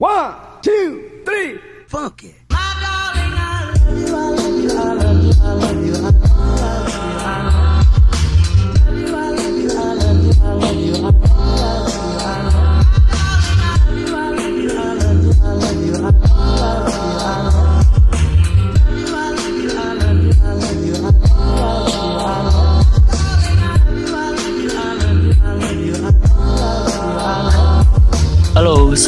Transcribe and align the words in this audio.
One, 0.00 0.32
two, 0.62 1.22
three, 1.24 1.58
funky. 1.88 2.32
My 2.50 2.56
darling, 2.80 3.34
I 3.34 3.74
love 3.74 3.98
you, 3.98 4.14
I 4.14 4.30
love 4.30 4.62
you, 4.62 4.70
I 4.70 4.92
love 4.92 5.24
you, 5.24 5.32
I 5.42 5.98
love 5.98 6.12
you. 6.12 6.17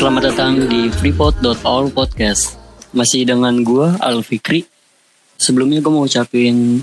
Selamat 0.01 0.33
datang 0.33 0.65
di 0.65 0.89
freeport.all 0.89 1.93
podcast. 1.93 2.57
Masih 2.97 3.29
dengan 3.29 3.53
gua 3.61 4.01
Al 4.01 4.25
Fikri. 4.25 4.65
Sebelumnya 5.37 5.85
gue 5.85 5.93
mau 5.93 6.09
ucapin 6.09 6.81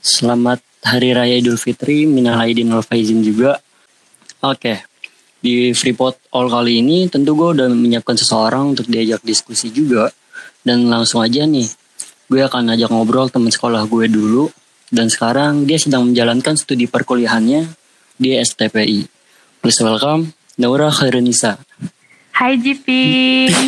selamat 0.00 0.64
Hari 0.80 1.12
Raya 1.12 1.36
Idul 1.44 1.60
Fitri, 1.60 2.08
minal 2.08 2.40
aidin 2.40 2.72
wal 2.72 2.80
faizin 2.80 3.20
juga. 3.20 3.60
Oke, 4.40 4.80
di 5.44 5.76
Freeport 5.76 6.32
All 6.32 6.48
kali 6.48 6.80
ini 6.80 7.04
tentu 7.12 7.36
gue 7.36 7.52
udah 7.52 7.68
menyiapkan 7.68 8.16
seseorang 8.16 8.72
untuk 8.72 8.88
diajak 8.88 9.20
diskusi 9.20 9.68
juga. 9.68 10.08
Dan 10.64 10.88
langsung 10.88 11.20
aja 11.20 11.44
nih, 11.44 11.68
gue 12.32 12.40
akan 12.48 12.72
ajak 12.80 12.88
ngobrol 12.88 13.28
teman 13.28 13.52
sekolah 13.52 13.84
gue 13.84 14.08
dulu. 14.08 14.48
Dan 14.88 15.12
sekarang 15.12 15.68
dia 15.68 15.76
sedang 15.76 16.08
menjalankan 16.08 16.56
studi 16.56 16.88
perkuliahannya 16.88 17.68
di 18.16 18.40
STPI. 18.40 19.04
Please 19.60 19.84
welcome 19.84 20.32
Naura 20.56 20.88
Khairunisa. 20.88 21.60
Hai 22.34 22.58
GP. 22.58 22.86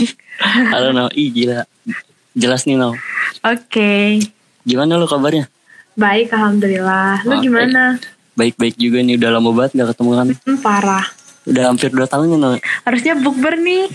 Halo 0.74 0.91
Nau, 0.91 1.09
ih 1.15 1.30
gila. 1.30 1.62
Jelas 2.34 2.66
nih 2.66 2.74
Nau. 2.74 2.93
Oke. 3.41 4.18
Gimana 4.66 4.99
lu 4.99 5.07
kabarnya? 5.07 5.46
Baik 5.95 6.35
alhamdulillah. 6.35 7.23
Lu 7.24 7.38
Oke. 7.38 7.46
gimana? 7.46 7.96
Baik-baik 8.37 8.77
juga 8.77 9.01
nih, 9.01 9.16
udah 9.16 9.30
lama 9.32 9.51
banget 9.55 9.80
gak 9.80 9.88
ketemu 9.95 10.10
kan. 10.13 10.29
Hmm, 10.45 10.59
parah. 10.60 11.07
Udah 11.46 11.71
hampir 11.71 11.88
2 11.88 12.05
tahun 12.05 12.27
ya 12.27 12.37
Nau. 12.37 12.59
Harusnya 12.85 13.15
bukber 13.16 13.55
nih. 13.57 13.87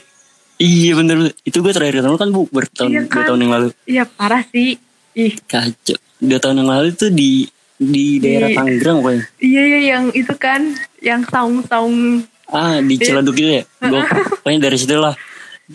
Iya 0.62 0.92
bener, 0.94 1.34
itu 1.42 1.58
gue 1.58 1.74
terakhir 1.74 2.00
ketemu 2.00 2.16
kan 2.16 2.30
bu, 2.30 2.46
bertahun, 2.48 2.90
Iya 2.94 3.02
kan? 3.10 3.26
tahun 3.28 3.40
yang 3.44 3.52
lalu. 3.52 3.68
Iya 3.84 4.04
parah 4.08 4.44
sih. 4.48 4.78
Ih. 5.14 5.34
Kacau. 5.46 5.98
Dua 6.22 6.38
tahun 6.38 6.62
yang 6.64 6.70
lalu 6.70 6.94
tuh 6.96 7.10
di 7.12 7.50
di 7.76 8.22
daerah 8.22 8.54
Tangerang 8.54 9.02
pokoknya. 9.02 9.26
Iya 9.42 9.62
iya 9.68 9.80
yang 9.98 10.04
itu 10.14 10.34
kan 10.38 10.62
yang 11.02 11.26
saung-saung. 11.28 12.24
Ah, 12.52 12.78
di 12.80 12.96
Ciledug 13.00 13.34
gitu 13.34 13.52
ya. 13.60 13.64
Gue 13.80 14.02
pokoknya 14.44 14.60
dari 14.68 14.78
situ 14.78 14.96
lah. 14.96 15.16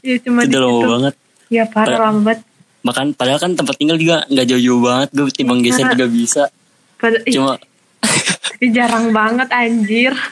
Iya 0.05 0.17
cuma 0.21 0.45
Itu 0.45 0.57
udah 0.57 0.61
lama 0.63 0.81
banget. 1.01 1.15
Iya 1.49 1.65
parah 1.67 1.97
Pa- 1.97 2.05
lama 2.09 2.21
banget. 2.23 2.41
Makan 2.87 3.07
padahal 3.19 3.39
kan 3.43 3.53
tempat 3.57 3.75
tinggal 3.75 3.99
juga 3.99 4.23
nggak 4.29 4.47
jauh-jauh 4.47 4.81
banget. 4.85 5.09
Gue 5.11 5.25
timbang 5.33 5.59
Iya. 5.61 5.67
geser 5.73 5.85
juga 5.97 6.07
bisa. 6.07 6.43
Pada, 6.97 7.19
Cuma 7.27 7.53
tapi 8.47 8.67
jarang 8.71 9.11
banget 9.11 9.49
anjir. 9.51 10.13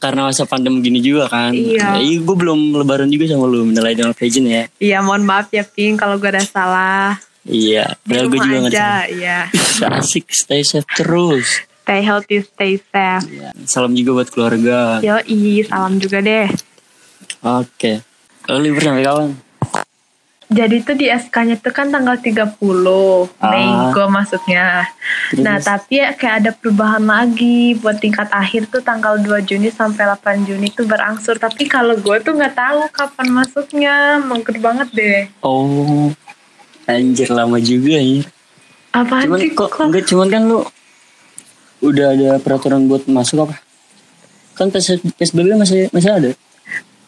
karena 0.00 0.32
masa 0.32 0.48
pandemi 0.48 0.80
gini 0.80 1.04
juga 1.04 1.28
kan. 1.28 1.52
Iya. 1.52 2.00
Ya, 2.00 2.16
gue 2.16 2.36
belum 2.36 2.72
lebaran 2.72 3.12
juga 3.12 3.28
sama 3.28 3.44
lu, 3.44 3.68
aidin 3.68 4.08
wal 4.08 4.16
faizin 4.16 4.48
ya. 4.48 4.64
Iya 4.80 5.04
mohon 5.04 5.28
maaf 5.28 5.52
ya 5.52 5.60
Pink 5.60 6.00
kalau 6.00 6.16
gue 6.16 6.30
ada 6.32 6.40
salah. 6.40 7.20
Iya, 7.44 7.96
padahal 8.04 8.26
gue 8.32 8.38
juga 8.40 8.56
nggak. 8.64 9.04
Iya. 9.16 9.38
Asik, 10.00 10.32
stay 10.32 10.64
safe 10.64 10.88
terus. 10.96 11.68
Stay 11.90 12.06
healthy, 12.06 12.38
stay 12.46 12.78
safe. 12.78 13.26
Ya, 13.26 13.50
salam 13.66 13.98
juga 13.98 14.22
buat 14.22 14.30
keluarga. 14.30 15.02
Yoi, 15.02 15.66
salam 15.66 15.98
juga 15.98 16.22
deh. 16.22 16.46
Oke. 17.42 17.98
Lo 18.46 18.62
libur 18.62 18.78
sampai 18.78 19.02
kapan? 19.02 19.34
Jadi 20.46 20.86
tuh 20.86 20.94
di 20.94 21.10
SK-nya 21.10 21.58
tuh 21.58 21.74
kan 21.74 21.90
tanggal 21.90 22.14
30 22.14 23.26
Mei 23.42 23.66
Ah. 23.66 23.90
gue 23.90 24.06
masuknya. 24.06 24.86
Terus? 25.34 25.42
Nah 25.42 25.58
tapi 25.58 25.98
ya 25.98 26.14
kayak 26.14 26.36
ada 26.38 26.50
perubahan 26.54 27.02
lagi 27.02 27.74
buat 27.74 27.98
tingkat 27.98 28.30
akhir 28.30 28.70
tuh 28.70 28.86
tanggal 28.86 29.18
2 29.18 29.42
Juni 29.42 29.74
sampai 29.74 30.06
8 30.06 30.46
Juni 30.46 30.70
tuh 30.70 30.86
berangsur. 30.86 31.42
Tapi 31.42 31.66
kalau 31.66 31.98
gue 31.98 32.16
tuh 32.22 32.38
nggak 32.38 32.54
tahu 32.54 32.86
kapan 32.94 33.34
masuknya, 33.34 33.94
mager 34.22 34.62
banget 34.62 34.88
deh. 34.94 35.20
Oh, 35.42 36.14
anjir 36.86 37.34
lama 37.34 37.58
juga 37.58 37.98
ya. 37.98 38.22
Apaan 38.94 39.26
Cuman 39.26 39.38
sih 39.42 39.50
kok 39.50 39.74
kok? 39.74 39.90
enggak 39.90 40.06
cuman 40.06 40.28
kan 40.30 40.42
lu 40.46 40.62
udah 41.80 42.06
ada 42.12 42.30
peraturan 42.38 42.86
buat 42.86 43.04
masuk 43.04 43.44
apa? 43.44 43.56
Kan 44.54 44.68
tes 44.68 44.84
PSBB 45.16 45.56
masih 45.56 45.88
masih 45.90 46.10
ada. 46.12 46.30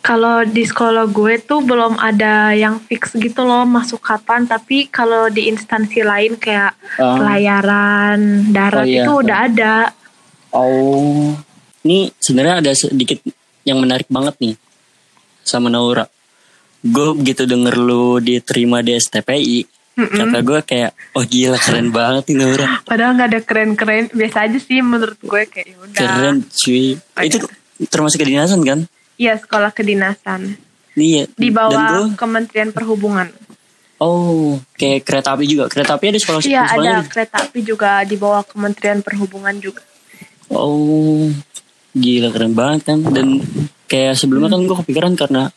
Kalau 0.02 0.42
di 0.42 0.66
sekolah 0.66 1.06
gue 1.06 1.38
tuh 1.38 1.62
belum 1.62 1.94
ada 1.94 2.50
yang 2.50 2.82
fix 2.82 3.14
gitu 3.14 3.46
loh 3.46 3.62
masuk 3.62 4.02
kapan. 4.02 4.42
Tapi 4.44 4.90
kalau 4.90 5.30
di 5.30 5.46
instansi 5.46 6.02
lain 6.02 6.34
kayak 6.34 6.74
Ah. 6.98 7.14
pelayaran 7.14 8.18
darat 8.50 8.82
Oh, 8.82 8.88
iya. 8.88 9.06
itu 9.06 9.12
udah 9.14 9.38
ada. 9.46 9.74
Oh, 10.50 11.32
ini 11.82 12.10
sebenarnya 12.18 12.60
ada 12.60 12.72
sedikit 12.74 13.22
yang 13.62 13.78
menarik 13.78 14.10
banget 14.10 14.34
nih 14.42 14.54
sama 15.40 15.70
Naura. 15.70 16.10
Gue 16.82 17.14
begitu 17.14 17.46
denger 17.46 17.78
lu 17.78 18.18
diterima 18.18 18.82
di 18.82 18.98
STPI, 18.98 19.58
Mm-mm. 19.92 20.08
kata 20.08 20.38
gue 20.40 20.60
kayak, 20.64 20.90
oh 21.12 21.20
gila 21.20 21.60
keren 21.60 21.92
banget 21.92 22.24
nih 22.32 22.36
Naura. 22.40 22.80
Padahal 22.82 23.12
nggak 23.12 23.28
ada 23.28 23.40
keren-keren, 23.44 24.08
biasa 24.08 24.48
aja 24.48 24.56
sih 24.56 24.80
menurut 24.80 25.20
gue 25.20 25.42
kayak 25.44 25.76
yaudah. 25.76 25.92
Keren 25.92 26.36
cuy. 26.48 26.96
Oh, 26.96 27.22
Itu 27.22 27.36
termasuk 27.86 28.18
kedinasan 28.18 28.64
kan? 28.64 28.88
Iya 29.14 29.36
sekolah 29.36 29.68
kedinasan 29.70 30.56
Iya. 30.92 31.28
di 31.36 31.48
bawah 31.48 32.08
tuh, 32.08 32.16
Kementerian 32.16 32.72
Perhubungan. 32.72 33.28
oh, 33.96 34.58
kayak 34.74 35.04
kereta 35.04 35.36
api 35.36 35.44
juga. 35.46 35.68
Kereta 35.68 35.94
api 35.94 36.10
ada 36.10 36.18
sekolah 36.18 36.40
Iya 36.42 36.62
ada 36.66 36.92
kereta 37.04 37.36
api 37.44 37.60
juga 37.60 38.02
di 38.02 38.16
bawah 38.16 38.42
Kementerian 38.42 38.98
Perhubungan 38.98 39.54
juga. 39.56 39.84
Oh, 40.48 41.28
gila 41.92 42.28
keren 42.28 42.52
banget 42.52 42.88
kan. 42.88 42.98
Dan 43.04 43.44
kayak 43.86 44.16
sebelumnya 44.16 44.50
kan 44.50 44.64
gue 44.64 44.76
kepikiran 44.82 45.12
karena 45.14 45.52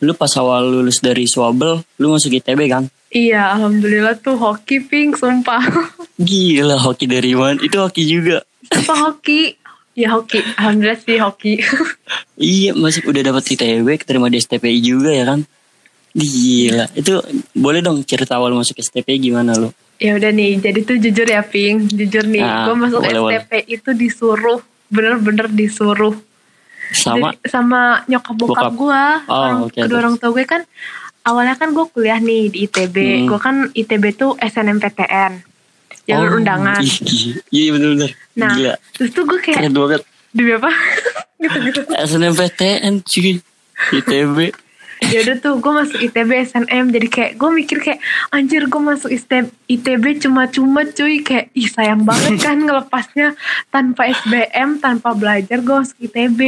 lu 0.00 0.12
pas 0.12 0.32
awal 0.36 0.68
lulus 0.68 1.00
dari 1.00 1.24
Swabel, 1.24 1.80
lu 1.96 2.06
masuk 2.12 2.36
ITB 2.36 2.68
kan? 2.68 2.84
Iya 3.08 3.56
alhamdulillah 3.56 4.18
tuh 4.20 4.36
hoki 4.36 4.82
pink 4.84 5.16
sumpah. 5.16 5.62
Gila 6.20 6.76
hoki 6.76 7.08
dari 7.08 7.32
mana? 7.32 7.60
Itu 7.62 7.80
hoki 7.80 8.02
juga. 8.04 8.44
Apa 8.72 8.94
hoki? 9.08 9.56
Ya 9.96 10.12
hoki, 10.12 10.44
alhamdulillah 10.60 11.00
sih 11.00 11.16
hoki. 11.20 11.54
Iya, 12.36 12.76
masih 12.76 13.00
udah 13.08 13.32
dapat 13.32 13.48
ITB, 13.48 13.96
keterima 13.96 14.28
di 14.28 14.36
STPI 14.36 14.84
juga 14.84 15.08
ya 15.08 15.24
kan? 15.24 15.40
Gila, 16.12 16.92
itu 16.92 17.16
boleh 17.56 17.80
dong 17.80 18.04
cerita 18.04 18.36
awal 18.36 18.52
masuk 18.52 18.76
STPI 18.76 19.16
gimana 19.32 19.56
lu? 19.56 19.72
ya 19.96 20.12
udah 20.12 20.28
nih, 20.28 20.60
jadi 20.60 20.78
tuh 20.84 21.00
jujur 21.00 21.24
ya 21.24 21.40
pink, 21.40 21.88
jujur 21.88 22.28
nih, 22.28 22.44
Ah, 22.44 22.68
gue 22.68 22.76
masuk 22.76 23.00
boleh, 23.00 23.16
boleh. 23.16 23.40
STP 23.40 23.52
itu 23.72 23.90
disuruh, 23.96 24.60
bener-bener 24.92 25.48
disuruh. 25.48 26.12
Sama 26.88 27.30
Jadi, 27.30 27.48
sama 27.48 27.80
nyokap 28.04 28.34
bokap 28.34 28.54
Bokap. 28.64 28.72
gue 28.72 29.02
Oh, 29.26 29.40
orang 29.40 29.58
oke, 29.64 29.78
kedua 29.80 29.98
orang 29.98 30.14
tua 30.16 30.30
gue 30.30 30.44
kan 30.44 30.62
awalnya 31.22 31.54
kan 31.54 31.70
gue 31.70 31.84
kuliah 31.88 32.18
nih 32.18 32.42
di 32.46 32.58
ITB 32.64 32.96
Hmm. 32.96 33.26
gue 33.26 33.38
kan 33.38 33.56
ITB 33.70 34.04
tuh 34.12 34.32
SNMPTN 34.36 35.32
jalur 36.04 36.28
Oh, 36.28 36.38
undangan 36.38 36.78
ih, 36.78 36.96
gila. 37.00 37.34
Iya 37.50 37.68
bener-bener. 37.72 38.10
nah 38.32 38.52
Gila, 38.52 38.74
terus 38.92 39.10
tuh 39.10 39.24
gue 39.24 39.38
kayak 39.40 39.58
keren 39.58 39.74
banget. 39.74 40.02
demi 40.30 40.52
apa 40.52 40.70
gitu 41.42 41.58
gitu 41.64 41.80
SNMPTN 41.88 42.94
cuy. 43.02 43.42
ITB. 43.92 44.38
Ya 45.04 45.18
udah 45.22 45.36
tuh 45.38 45.54
gue 45.60 45.72
masuk 45.72 45.98
ITB 46.00 46.30
SNM 46.48 46.84
jadi 46.88 47.08
kayak 47.12 47.32
gue 47.36 47.50
mikir 47.52 47.78
kayak 47.84 48.00
anjir 48.32 48.64
gue 48.64 48.82
masuk 48.82 49.12
ITB, 49.12 49.46
ITB 49.68 50.04
cuma-cuma 50.24 50.88
cuy. 50.88 51.20
Kayak 51.20 51.52
ih 51.52 51.68
sayang 51.68 52.02
banget 52.08 52.40
kan 52.44 52.56
ngelepasnya 52.64 53.36
tanpa 53.68 54.08
SBM 54.08 54.80
tanpa 54.80 55.12
belajar 55.12 55.60
gue 55.60 55.76
masuk 55.76 55.98
ITB 56.00 56.40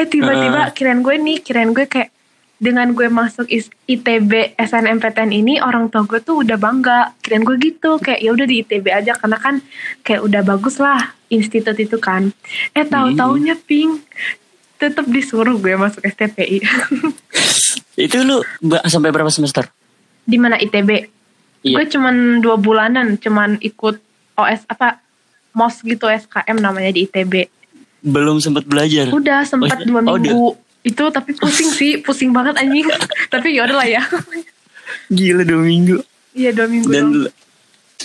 eh 0.00 0.06
tiba-tiba 0.08 0.72
kirain 0.72 1.04
gue 1.04 1.14
nih 1.20 1.38
kirain 1.44 1.76
gue 1.76 1.84
kayak 1.84 2.08
dengan 2.58 2.90
gue 2.90 3.06
masuk 3.06 3.46
ITB 3.86 4.58
SNMPTN 4.58 5.30
ini 5.30 5.62
orang 5.62 5.94
tua 5.94 6.02
gue 6.02 6.18
tuh 6.18 6.42
udah 6.42 6.58
bangga. 6.58 7.14
Kirain 7.22 7.46
gue 7.46 7.56
gitu 7.62 8.02
kayak 8.02 8.18
ya 8.18 8.34
udah 8.34 8.46
di 8.50 8.66
ITB 8.66 8.90
aja 8.90 9.14
karena 9.14 9.38
kan 9.38 9.62
kayak 10.02 10.26
udah 10.26 10.42
bagus 10.42 10.82
lah 10.82 11.14
institut 11.30 11.78
itu 11.78 12.02
kan. 12.02 12.34
Eh 12.74 12.82
tahu 12.82 13.14
taunya 13.14 13.54
ping 13.54 14.02
tetap 14.78 15.04
disuruh 15.04 15.54
gue 15.54 15.74
masuk 15.74 16.02
STPI 16.02 16.62
Itu 17.98 18.22
lu 18.22 18.40
sampai 18.84 19.10
berapa 19.10 19.28
semester? 19.28 19.66
di 20.22 20.36
mana 20.36 20.54
ITB 20.56 21.08
Iya. 21.60 21.74
gue 21.74 21.84
cuman 21.90 22.14
dua 22.38 22.54
bulanan 22.54 23.16
cuman 23.16 23.58
ikut 23.58 23.98
OS 24.36 24.62
apa 24.66 25.02
mos 25.50 25.82
gitu 25.82 26.06
SKM 26.06 26.54
namanya 26.54 26.92
di 26.92 27.02
ITB 27.02 27.50
Belum 28.00 28.38
sempat 28.38 28.62
belajar. 28.62 29.10
udah 29.10 29.42
sempat 29.42 29.82
Oh, 29.82 29.84
dua 29.84 29.98
oh, 29.98 30.14
minggu 30.14 30.54
itu 30.80 31.02
tapi 31.10 31.34
pusing 31.34 31.66
sih 31.68 31.98
pusing 31.98 32.30
banget 32.30 32.54
anjing 32.56 32.86
tapi 33.32 33.50
yaudah 33.52 33.74
lah 33.74 33.88
ya 33.88 34.02
Gila 35.08 35.42
dua 35.42 35.58
minggu. 35.58 35.98
iya 36.32 36.54
dua 36.54 36.70
minggu 36.70 36.86
Dan 36.86 37.04
dong. 37.18 37.34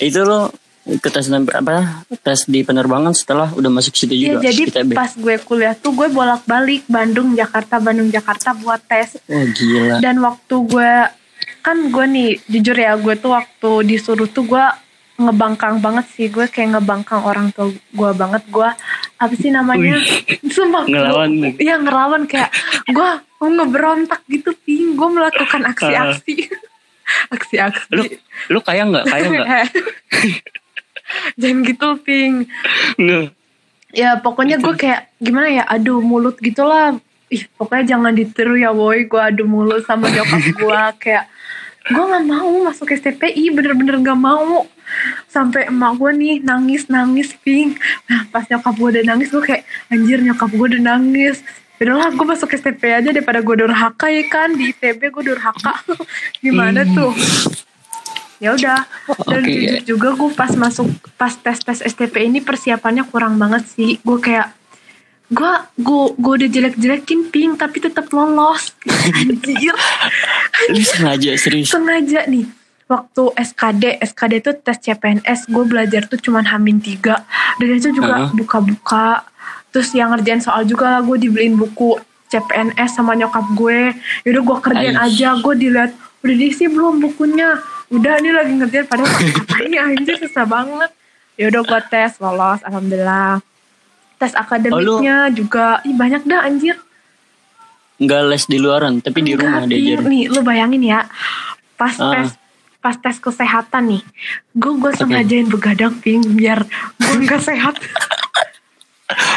itu 0.01 0.19
lo 0.19 0.49
Ikut 0.85 1.09
tes 1.09 1.31
apa? 1.31 2.03
Tes 2.19 2.43
di 2.43 2.59
penerbangan 2.59 3.11
setelah 3.11 3.47
udah 3.49 3.69
masuk 3.69 3.93
situ 3.93 4.11
Iya 4.11 4.35
juga. 4.35 4.43
jadi 4.45 4.61
ITB. 4.67 4.91
pas 4.91 5.07
gue 5.09 5.35
kuliah 5.39 5.73
tuh 5.73 5.91
gue 5.91 6.07
bolak-balik 6.07 6.83
Bandung 6.85 7.31
Jakarta 7.33 7.77
Bandung 7.77 8.07
Jakarta 8.07 8.51
buat 8.53 8.83
tes 8.83 9.15
Oh 9.25 9.43
gila. 9.49 9.99
dan 9.99 10.19
waktu 10.19 10.55
gue 10.61 10.91
kan 11.59 11.77
gue 11.87 12.05
nih 12.05 12.29
jujur 12.45 12.75
ya 12.75 12.95
gue 12.95 13.15
tuh 13.15 13.31
waktu 13.31 13.69
disuruh 13.85 14.27
tuh 14.27 14.43
gue 14.45 14.65
ngebangkang 15.15 15.77
banget 15.77 16.03
sih 16.09 16.27
gue 16.27 16.43
kayak 16.45 16.75
ngebangkang 16.75 17.21
orang 17.21 17.47
tua 17.49 17.69
gue 17.69 18.11
banget 18.13 18.43
gue 18.45 18.69
apa 19.15 19.33
sih 19.33 19.49
namanya 19.49 19.95
sumpah 20.45 20.83
Ngelawan. 20.83 21.31
iya 21.55 21.77
ngelawan 21.77 22.25
kayak 22.25 22.51
gue 22.85 23.09
mau 23.37 23.47
ngeberontak 23.47 24.19
gitu 24.27 24.51
ping 24.59 24.93
gue 24.93 25.09
melakukan 25.09 25.63
aksi-aksi 25.71 26.49
aksi-aksi 27.33 27.87
Lu 27.93 28.03
lu 28.49 28.59
kaya 28.59 28.83
nggak? 28.83 29.05
Kaya 29.05 29.25
nggak? 29.25 29.47
jangan 31.39 31.59
gitu 31.65 31.87
ping. 32.01 32.33
Nggak. 32.97 33.27
ya 33.93 34.17
pokoknya 34.17 34.57
gue 34.57 34.73
kayak 34.73 35.13
gimana 35.21 35.47
ya 35.53 35.63
adu 35.69 36.01
mulut 36.01 36.37
gitulah. 36.41 36.97
Ih 37.29 37.45
pokoknya 37.57 37.97
jangan 37.97 38.13
ditiru 38.13 38.57
ya 38.57 38.73
woi 38.73 39.05
gue 39.05 39.21
adu 39.21 39.45
mulut 39.45 39.85
sama 39.85 40.09
nyokap 40.09 40.41
gue 40.61 40.81
kayak 41.01 41.25
gue 41.83 41.99
nggak 41.99 42.25
mau 42.25 42.51
masuk 42.63 42.95
STPI 42.95 43.53
bener-bener 43.53 44.01
nggak 44.01 44.19
mau. 44.19 44.65
Sampai 45.29 45.69
emak 45.69 45.97
gue 46.01 46.11
nih 46.13 46.35
nangis 46.41 46.89
nangis 46.89 47.33
ping. 47.45 47.77
Nah 48.09 48.25
pas 48.33 48.45
nyokap 48.49 48.73
gue 48.73 48.89
udah 48.97 49.03
nangis 49.05 49.29
gue 49.29 49.43
kayak 49.43 49.63
anjir 49.93 50.19
nyokap 50.21 50.49
gue 50.49 50.67
udah 50.73 50.81
nangis. 50.81 51.45
Udahlah 51.77 52.15
gue 52.15 52.25
masuk 52.25 52.55
STP 52.55 52.95
aja 52.95 53.11
daripada 53.11 53.43
gue 53.43 53.55
durhaka 53.59 54.07
ya 54.07 54.23
kan? 54.31 54.55
Di 54.55 54.71
ITB 54.71 55.11
gue 55.11 55.23
durhaka. 55.33 55.83
Gimana 56.43 56.87
tuh 56.87 57.11
ya 58.43 58.49
udah. 58.59 58.79
Dan 59.31 59.41
Oke. 59.47 59.55
jujur 59.55 59.81
juga 59.95 60.07
gue 60.19 60.29
pas 60.35 60.51
masuk 60.51 60.91
pas 61.15 61.31
tes 61.31 61.55
tes 61.63 61.79
STP 61.79 62.27
ini 62.27 62.43
persiapannya 62.43 63.07
kurang 63.07 63.39
banget 63.39 63.63
sih. 63.71 64.03
Gue 64.03 64.19
kayak 64.19 64.51
gue 65.31 65.53
gue 65.79 66.03
gue 66.19 66.33
udah 66.43 66.49
jelek 66.51 66.75
jelekin 66.75 67.31
ping 67.31 67.55
tapi 67.55 67.79
tetap 67.79 68.11
lolos. 68.11 68.75
Anjir. 68.83 69.75
Lu 70.75 70.83
sengaja 70.83 71.31
serius. 71.39 71.71
sengaja 71.71 72.27
nih. 72.27 72.43
Waktu 72.91 73.23
SKD 73.39 74.03
SKD 74.03 74.33
itu 74.43 74.51
tes 74.59 74.75
CPNS 74.75 75.47
gue 75.47 75.63
belajar 75.63 76.03
tuh 76.11 76.19
cuman 76.19 76.43
hamin 76.43 76.83
tiga. 76.83 77.23
Dan 77.63 77.79
itu 77.79 77.95
juga 77.95 78.27
Heeh. 78.27 78.35
buka-buka. 78.43 79.23
Terus 79.71 79.95
yang 79.95 80.11
ngerjain 80.11 80.43
soal 80.43 80.67
juga 80.67 80.99
gue 80.99 81.15
dibeliin 81.15 81.55
buku 81.55 81.95
CPNS 82.27 82.91
sama 82.91 83.15
nyokap 83.15 83.47
gue. 83.55 83.95
Yaudah 84.27 84.43
gue 84.43 84.57
kerjain 84.59 84.97
Aish. 84.99 85.23
aja 85.23 85.39
gue 85.39 85.53
dilihat 85.55 85.91
udah 86.23 86.35
diisi 86.35 86.67
belum 86.67 87.03
bukunya 87.03 87.59
udah 87.93 88.13
ini 88.17 88.29
lagi 88.29 88.51
ngerjain 88.53 88.85
padahal 88.85 89.09
ini 89.65 89.77
anjir 89.77 90.17
susah 90.17 90.43
banget 90.43 90.91
yaudah 91.35 91.61
gue 91.61 91.81
tes 91.87 92.17
lolos 92.17 92.61
alhamdulillah 92.61 93.37
tes 94.17 94.33
akademiknya 94.33 95.29
juga 95.29 95.77
ih 95.83 95.93
banyak 95.93 96.21
dah 96.23 96.41
anjir 96.43 96.77
Nggak 97.93 98.21
les 98.25 98.43
di 98.43 98.57
luaran, 98.57 98.99
tapi 98.99 99.21
di 99.21 99.31
rumah 99.31 99.63
Ping. 99.63 99.69
diajarin. 99.69 100.09
Nih, 100.09 100.25
lu 100.27 100.41
bayangin 100.41 100.81
ya. 100.81 101.05
Pas 101.77 101.93
Ah. 101.95 102.11
tes 102.11 102.35
pas 102.81 102.97
tes 102.97 103.15
kesehatan 103.15 103.83
nih. 103.87 104.01
Gue 104.51 104.75
gue 104.75 104.91
sengajain 104.91 105.47
begadang 105.47 105.93
ping 105.95 106.19
biar 106.33 106.65
gue 106.97 107.15
nggak 107.21 107.39
sehat. 107.39 107.77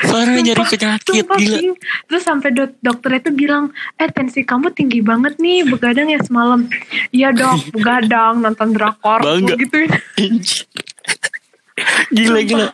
Parah 0.04 0.36
nyari 0.36 0.62
penyakit 0.66 1.14
sumpah, 1.24 1.38
gila. 1.40 1.58
Ping. 1.58 1.72
Terus 2.10 2.22
sampai 2.22 2.48
dok 2.52 2.70
dokter 2.82 3.10
itu 3.16 3.30
bilang, 3.32 3.72
eh 3.96 4.08
tensi 4.12 4.44
kamu 4.44 4.72
tinggi 4.76 5.00
banget 5.00 5.40
nih 5.40 5.64
begadang 5.64 6.12
ya 6.12 6.20
semalam. 6.20 6.68
Iya 7.14 7.32
dok, 7.32 7.58
begadang 7.74 8.44
nonton 8.44 8.76
drakor. 8.76 9.24
Bangga. 9.24 9.54
Gua 9.56 11.15
gila 12.08 12.40
gila. 12.40 12.68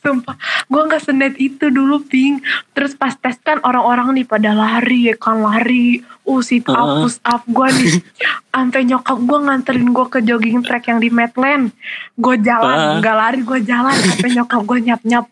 Sumpah, 0.00 0.36
gue 0.72 0.82
nggak 0.88 1.02
senet 1.04 1.34
itu 1.36 1.68
dulu, 1.68 2.00
Ping. 2.00 2.40
Terus 2.72 2.96
pas 2.96 3.12
tes 3.12 3.36
kan 3.44 3.60
orang-orang 3.60 4.16
nih 4.16 4.24
pada 4.24 4.56
lari, 4.56 5.12
ya 5.12 5.16
kan 5.20 5.44
lari. 5.44 6.00
Uh, 6.28 6.44
sit 6.44 6.64
up, 6.68 6.76
Heeh. 6.76 7.00
push 7.04 7.20
up. 7.24 7.42
Gue 7.48 7.68
nih, 7.72 8.00
sampai 8.52 8.84
nyokap 8.88 9.18
gue 9.20 9.38
nganterin 9.48 9.88
gue 9.92 10.06
ke 10.08 10.18
jogging 10.24 10.60
track 10.64 10.88
yang 10.88 11.00
di 11.00 11.12
Medland. 11.12 11.72
Gue 12.16 12.40
jalan, 12.40 13.00
nggak 13.00 13.16
lari, 13.16 13.38
gue 13.44 13.58
jalan. 13.64 13.96
Sampai 13.96 14.30
nyokap 14.32 14.62
gue 14.64 14.78
nyap-nyap. 14.80 15.26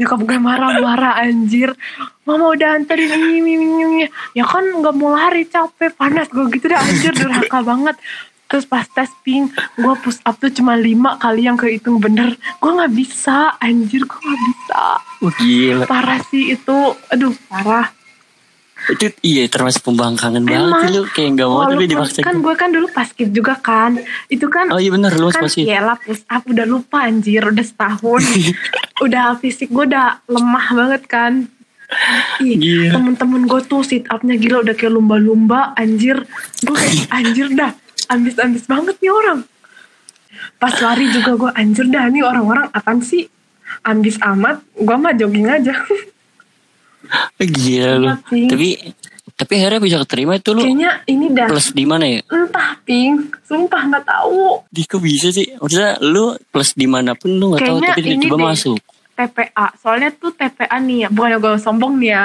Nyokap 0.00 0.20
gue 0.24 0.38
marah-marah, 0.40 1.20
anjir. 1.24 1.76
Mama 2.24 2.52
udah 2.56 2.78
anterin 2.80 3.12
ini, 3.12 3.40
ini, 3.40 3.52
ini, 3.56 3.66
ini. 3.84 4.06
Ya 4.32 4.48
kan 4.48 4.64
nggak 4.64 4.94
mau 4.96 5.12
lari, 5.12 5.44
capek, 5.44 5.92
panas. 5.92 6.28
Gue 6.32 6.48
gitu 6.52 6.72
dah, 6.72 6.80
anjir, 6.80 7.12
durhaka 7.12 7.60
banget. 7.60 7.96
Terus 8.52 8.68
pas 8.68 8.84
tes 8.84 9.08
ping, 9.24 9.48
gue 9.80 9.94
push 10.04 10.20
up 10.28 10.36
tuh 10.36 10.52
cuma 10.52 10.76
lima 10.76 11.16
kali 11.16 11.48
yang 11.48 11.56
kehitung 11.56 11.96
bener. 11.96 12.36
Gue 12.60 12.68
nggak 12.68 12.92
bisa, 12.92 13.56
anjir 13.56 14.04
gue 14.04 14.20
nggak 14.20 14.42
bisa. 14.44 14.82
Wah 15.24 15.32
gila. 15.40 15.84
Parah 15.88 16.20
sih 16.28 16.52
itu, 16.52 16.76
aduh 17.08 17.32
parah. 17.48 17.88
Itu 18.82 19.14
iya 19.22 19.46
termasuk 19.46 19.86
pembangkangan 19.86 20.42
banget 20.42 20.68
Emang. 20.68 20.82
sih 20.82 20.90
lu 20.90 21.02
kayak 21.06 21.30
nggak 21.38 21.48
mau 21.48 21.70
tapi 21.70 21.86
dipaksa. 21.86 22.18
kan 22.18 22.36
gue 22.42 22.54
kan 22.58 22.68
dulu 22.74 22.86
paskib 22.90 23.32
juga 23.32 23.54
kan. 23.56 23.94
Itu 24.26 24.50
kan 24.50 24.68
Oh 24.68 24.82
iya 24.82 24.90
benar 24.90 25.14
lu 25.14 25.30
kan 25.30 25.46
masih. 25.46 25.64
lah 25.70 25.94
push 25.96 26.26
up 26.26 26.42
udah 26.44 26.66
lupa 26.66 27.06
anjir 27.06 27.46
udah 27.46 27.62
setahun. 27.62 28.20
udah 29.06 29.38
fisik 29.38 29.70
gue 29.70 29.86
udah 29.86 30.20
lemah 30.26 30.66
banget 30.76 31.02
kan. 31.08 31.32
Ih, 32.40 32.56
Gila. 32.56 32.96
temen-temen 32.96 33.44
gue 33.46 33.60
tuh 33.68 33.84
sit 33.84 34.08
upnya 34.08 34.34
gila 34.34 34.64
udah 34.64 34.74
kayak 34.74 34.92
lumba-lumba 34.92 35.76
anjir. 35.78 36.24
Gue 36.64 36.74
kayak 36.74 37.06
anjir 37.22 37.52
dah, 37.54 37.70
ambis-ambis 38.12 38.64
banget 38.64 38.96
nih 38.98 39.10
orang. 39.10 39.40
Pas 40.56 40.74
lari 40.78 41.08
juga 41.08 41.32
gue 41.34 41.50
anjir 41.52 41.86
dah 41.86 42.06
nih 42.06 42.20
orang-orang 42.20 42.68
apaan 42.70 43.00
sih? 43.00 43.26
Ambis 43.82 44.20
amat, 44.20 44.60
gue 44.74 44.96
mah 44.96 45.12
jogging 45.12 45.48
aja. 45.48 45.72
Gila 47.38 47.92
lu. 47.96 48.08
Tapi- 48.12 48.48
Tapi 48.48 48.68
tapi 49.32 49.52
akhirnya 49.56 49.80
bisa 49.80 49.96
keterima 49.98 50.36
itu 50.36 50.50
lu 50.52 50.62
Kayaknya 50.62 50.92
ini 51.04 51.26
dah 51.32 51.48
plus 51.48 51.72
di 51.72 51.82
mana 51.82 52.04
ya? 52.04 52.20
entah 52.28 52.78
ping, 52.84 53.16
sumpah 53.42 53.82
nggak 53.84 54.04
tahu. 54.04 54.62
Di 54.68 54.82
kok 54.84 55.00
bisa 55.00 55.30
sih? 55.30 55.56
Maksudnya 55.56 55.98
lu 56.00 56.36
plus 56.46 56.70
di 56.72 56.86
mana 56.86 57.16
pun 57.16 57.32
lu 57.32 57.50
nggak 57.50 57.62
tahu 57.64 57.78
tapi 57.80 58.00
tiba-tiba 58.02 58.36
masuk. 58.38 58.78
TPA, 59.12 59.66
soalnya 59.76 60.10
tuh 60.10 60.30
TPA 60.30 60.78
nih 60.78 61.06
ya, 61.06 61.08
bukan 61.08 61.38
gue 61.38 61.54
sombong 61.58 61.98
nih 61.98 62.10
ya. 62.12 62.24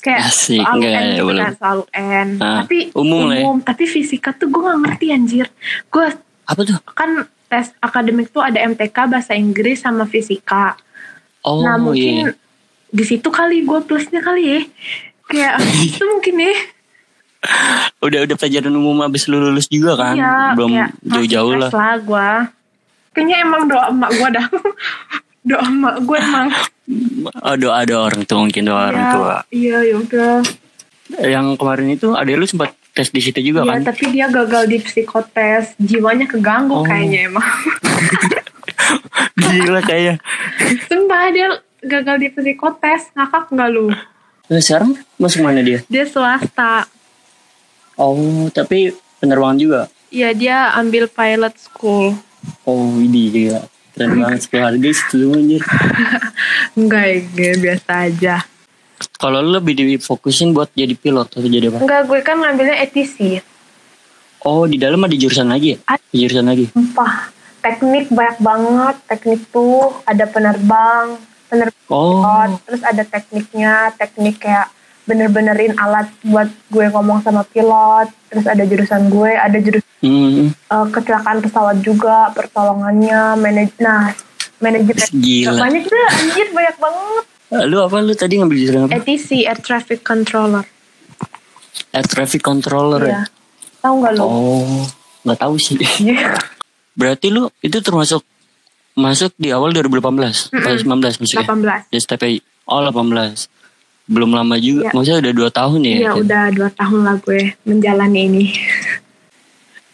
Kayak 0.00 0.20
Asik, 0.26 0.58
soal 0.58 0.74
enggak, 0.76 0.92
N 0.92 1.08
gitu 1.12 1.24
kan, 1.30 1.52
soal 1.54 1.78
N. 1.92 2.28
Ah, 2.40 2.64
tapi 2.64 2.78
umum 2.92 3.28
lah 3.28 3.36
ya. 3.36 3.44
tapi 3.62 3.84
fisika 3.84 4.32
tuh 4.32 4.48
gue 4.48 4.60
gak 4.60 4.80
ngerti 4.80 5.06
anjir. 5.10 5.46
Gue 5.86 6.08
Apa 6.44 6.60
tuh? 6.64 6.80
kan 6.90 7.10
tes 7.46 7.74
akademik 7.78 8.30
tuh 8.30 8.40
ada 8.40 8.62
MTK 8.62 8.96
bahasa 9.06 9.34
Inggris 9.34 9.82
sama 9.82 10.06
fisika. 10.06 10.78
Oh 11.42 11.60
nah 11.60 11.74
iya. 11.74 11.82
mungkin 11.82 12.24
di 12.88 13.04
situ 13.04 13.28
kali 13.28 13.62
gue 13.62 13.80
plusnya 13.84 14.20
kali 14.20 14.42
ya. 14.46 14.60
Kayak 15.26 15.52
itu 15.86 16.02
mungkin 16.02 16.34
ya. 16.40 16.54
Udah 18.00 18.24
udah 18.24 18.36
pelajaran 18.36 18.72
umum 18.72 19.00
abis 19.02 19.24
lu 19.26 19.36
lulus 19.36 19.68
juga 19.68 19.96
kan? 19.96 20.14
Iya, 20.16 20.52
Belum 20.56 20.70
jauh-jauh 21.00 21.54
lah. 21.56 21.70
lah 21.72 21.96
gue. 21.96 22.28
Kayaknya 23.10 23.36
emang 23.42 23.62
doa 23.66 23.84
emak 23.88 24.10
gue 24.12 24.28
dah. 24.32 24.46
doa 25.48 25.62
emak 25.64 25.96
gue 26.04 26.18
emang. 26.20 26.48
Oh, 27.36 27.54
doa 27.54 27.74
ada 27.78 27.94
orang 28.00 28.22
tua 28.24 28.42
mungkin 28.42 28.64
doa 28.64 28.90
orang 28.90 29.00
Iya, 29.00 29.12
tua. 29.12 29.34
Iya 29.48 29.78
ya 29.84 29.94
udah. 29.96 30.34
Yang 31.20 31.46
kemarin 31.54 31.88
itu 31.90 32.08
ada 32.12 32.30
lu 32.30 32.44
sempat 32.44 32.70
tes 32.90 33.08
di 33.08 33.18
situ 33.18 33.38
juga 33.44 33.62
Iya 33.62 33.70
kan? 33.72 33.80
tapi 33.86 34.04
dia 34.08 34.26
gagal 34.26 34.64
di 34.66 34.78
psikotes. 34.78 35.74
Jiwanya 35.76 36.26
keganggu 36.26 36.72
Oh. 36.72 36.82
kayaknya 36.82 37.26
emang. 37.26 37.46
Gila 39.40 39.80
kayaknya. 39.80 40.16
Sumpah 40.84 41.30
dia 41.30 41.48
gagal 41.80 42.16
di 42.18 42.28
psikotes. 42.28 43.10
Ngakak 43.12 43.50
nggak 43.50 43.68
lu? 43.68 43.90
Nah, 44.46 44.58
sekarang 44.58 44.98
masuk 45.16 45.40
mana 45.40 45.62
dia? 45.62 45.82
Dia 45.86 46.04
swasta. 46.04 46.86
Oh, 47.94 48.18
tapi 48.50 48.90
penerbangan 49.18 49.58
juga. 49.58 49.80
Iya 50.10 50.34
dia 50.34 50.56
ambil 50.74 51.06
pilot 51.06 51.54
school. 51.56 52.18
Oh, 52.64 52.98
ini 52.98 53.30
gila. 53.30 53.62
Keren 54.00 54.16
banget 54.16 54.48
sekeluarga 54.48 54.88
itu 54.96 55.20
anjir. 55.36 55.60
Enggak 56.72 57.04
ya, 57.04 57.16
gue 57.20 57.52
biasa 57.60 57.90
aja. 58.08 58.34
Kalau 59.20 59.44
lu 59.44 59.60
lebih 59.60 59.76
difokusin 59.76 60.56
buat 60.56 60.72
jadi 60.72 60.96
pilot 60.96 61.28
atau 61.36 61.44
jadi 61.44 61.68
apa? 61.68 61.84
Enggak, 61.84 62.08
gue 62.08 62.20
kan 62.24 62.40
ngambilnya 62.40 62.80
ETC. 62.88 63.44
Oh, 64.40 64.64
di 64.64 64.80
dalam 64.80 65.04
ada 65.04 65.12
jurusan 65.12 65.52
lagi 65.52 65.76
ya? 65.76 65.78
Ada. 65.84 66.00
Jurusan 66.16 66.48
lagi. 66.48 66.72
Sumpah, 66.72 67.28
teknik 67.60 68.08
banyak 68.08 68.38
banget. 68.40 68.96
Teknik 69.04 69.40
tuh 69.52 69.92
ada 70.08 70.24
penerbang, 70.24 71.20
penerbang, 71.52 71.76
Oh, 71.92 72.48
terus 72.64 72.80
ada 72.80 73.04
tekniknya, 73.04 73.92
teknik 74.00 74.40
kayak 74.40 74.72
bener-benerin 75.10 75.74
alat 75.74 76.06
buat 76.22 76.46
gue 76.70 76.86
ngomong 76.88 77.26
sama 77.26 77.42
pilot. 77.44 78.06
Terus 78.30 78.46
ada 78.46 78.62
jurusan 78.62 79.10
gue, 79.10 79.34
ada 79.34 79.58
jurusan 79.58 79.90
hmm, 80.00 80.54
eh, 80.54 80.86
kecelakaan 80.88 81.42
pesawat 81.42 81.82
juga, 81.82 82.30
pertolongannya, 82.30 83.34
manaj 83.34 83.74
nah, 83.76 84.14
manajemen. 84.58 85.02
gila. 85.10 85.58
Banyak 85.58 85.82
juga, 85.82 86.06
anjir 86.14 86.48
banyak 86.50 86.76
banget. 86.78 87.24
Lu 87.66 87.82
apa 87.82 87.96
lu 87.98 88.14
tadi 88.14 88.38
ngambil 88.38 88.56
jurusan 88.56 88.82
apa? 88.86 88.94
ETC, 88.96 89.42
Air 89.42 89.58
Traffic 89.58 90.06
Controller. 90.06 90.62
Air 91.90 92.06
traffic 92.06 92.38
controller 92.40 93.02
Iya. 93.02 93.10
ya? 93.10 93.22
Tahu 93.82 93.94
nggak 93.98 94.12
lu? 94.14 94.22
Oh, 94.22 94.86
nggak 95.26 95.38
tahu 95.38 95.54
sih. 95.58 95.74
Iya. 96.06 96.38
Berarti 96.94 97.34
lu 97.34 97.50
itu 97.58 97.82
termasuk 97.82 98.22
masuk 98.94 99.34
di 99.34 99.50
awal 99.50 99.74
2018 99.74 100.50
Mm-mm. 100.50 100.60
pas 100.60 100.78
19 100.82 101.20
maksudnya 101.22 101.46
18. 101.46 101.88
di 101.88 101.96
STPI 101.96 102.36
oh 102.68 102.82
18 102.84 103.48
belum 104.10 104.30
lama 104.32 104.58
juga 104.58 104.82
Iya. 104.82 104.92
maksudnya 104.92 105.18
udah 105.20 105.32
dua 105.32 105.50
tahun 105.50 105.80
ya 105.80 105.96
Iya 105.96 106.12
udah 106.18 106.44
dua 106.50 106.68
tahun 106.70 107.00
lah 107.00 107.16
gue 107.20 107.40
menjalani 107.62 108.20
ini. 108.20 108.44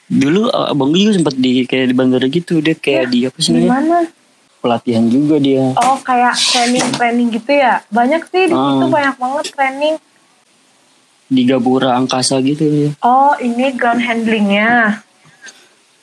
dulu 0.09 0.49
uh, 0.49 0.71
abang 0.71 0.89
gue 0.89 1.01
juga 1.01 1.15
sempat 1.15 1.35
di 1.35 1.63
kayak 1.63 1.87
di 1.87 1.95
bandara 1.95 2.27
gitu 2.27 2.59
dia 2.59 2.73
kayak 2.75 3.11
di 3.11 3.23
apa 3.23 3.37
sih 3.37 3.53
namanya 3.53 4.07
pelatihan 4.59 5.05
juga 5.05 5.37
dia 5.37 5.75
Oh 5.77 5.99
kayak 6.01 6.33
training 6.35 6.87
training 6.93 7.29
gitu 7.31 7.53
ya? 7.53 7.83
Banyak 7.87 8.23
sih 8.25 8.47
di 8.47 8.55
situ 8.55 8.57
Ah. 8.81 8.89
banyak 8.89 9.15
banget 9.17 9.45
training. 9.49 9.97
di 11.27 11.43
Gapura 11.43 11.93
Angkasa 11.93 12.39
gitu 12.39 12.63
ya 12.63 12.91
Oh 13.01 13.35
ini 13.37 13.75
ground 13.75 13.99
handlingnya. 14.01 15.03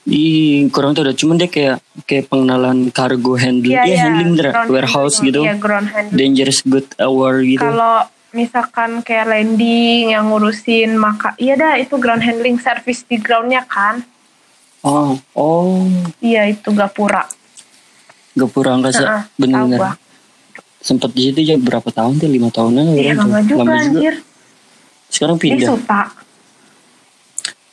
Ih, 0.04 0.68
kurang 0.68 0.92
tahu 0.92 1.08
dah. 1.08 1.16
Cuman 1.16 1.40
dia 1.40 1.48
kayak 1.48 1.80
kayak 2.04 2.28
pengenalan 2.28 2.92
cargo 2.92 3.40
handling, 3.40 3.72
Iya 3.72 3.84
ya 3.84 3.88
iya. 3.88 4.02
handling 4.04 4.36
ground 4.36 4.68
warehouse 4.68 5.16
handling. 5.18 5.48
gitu, 5.48 5.64
ground 5.64 5.88
handling. 5.88 6.18
dangerous 6.20 6.60
good 6.62 6.88
award 7.00 7.48
gitu. 7.48 7.64
Kalau 7.64 8.04
misalkan 8.32 9.00
kayak 9.00 9.30
landing 9.30 10.12
yang 10.12 10.28
ngurusin 10.28 10.98
maka 10.98 11.38
iya 11.38 11.54
dah 11.54 11.78
itu 11.78 11.96
ground 11.96 12.20
handling 12.20 12.60
service 12.60 13.06
di 13.06 13.16
groundnya 13.16 13.64
kan. 13.64 14.04
Oh, 14.84 15.16
oh, 15.32 15.88
Iya 16.20 16.52
itu 16.52 16.76
gapura. 16.76 17.24
Gapura 18.36 18.76
Angkasa, 18.76 19.00
tahu 19.00 19.40
bener-bener. 19.40 19.96
Sempat 20.84 21.16
di 21.16 21.32
situ 21.32 21.40
ya 21.40 21.56
berapa 21.56 21.88
tahun 21.88 22.20
tuh? 22.20 22.28
Lima 22.28 22.52
tahunan 22.52 22.92
Iya 22.92 23.16
berapa? 23.16 23.24
lama 23.24 23.40
juga 23.42 23.72
anjir. 23.72 24.16
Sekarang 25.08 25.40
Di 25.40 25.48
pindah. 25.48 25.70
Suta. 25.72 26.02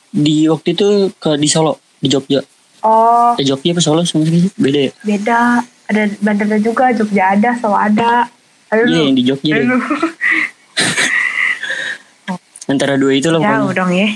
Di 0.07 0.47
waktu 0.47 0.67
itu 0.71 0.87
ke 1.17 1.35
di 1.35 1.47
Solo, 1.47 1.75
di 2.01 2.07
Jogja. 2.07 2.41
Oh 2.81 3.37
Eh 3.37 3.45
Jogja 3.45 3.71
apa 3.71 3.79
Solo 3.79 4.01
sama 4.01 4.25
sih? 4.25 4.49
Beda 4.57 4.89
ya? 4.89 4.91
beda. 5.01 5.39
Ada 5.85 6.01
bandara 6.19 6.57
juga 6.57 6.89
Jogja 6.91 7.37
ada 7.37 7.49
Solo 7.55 7.77
ada. 7.77 8.25
Iya 8.71 8.83
lu. 8.83 8.97
yang 9.05 9.15
di 9.15 9.23
Jogja 9.23 9.53
Ayo 9.53 9.63
deh. 9.67 9.79
Antara 12.67 12.95
dua 12.95 13.11
itu 13.11 13.27
lah 13.27 13.37
Jauh 13.37 13.67
pokoknya. 13.67 13.75
dong 13.75 13.91
ya. 13.91 14.07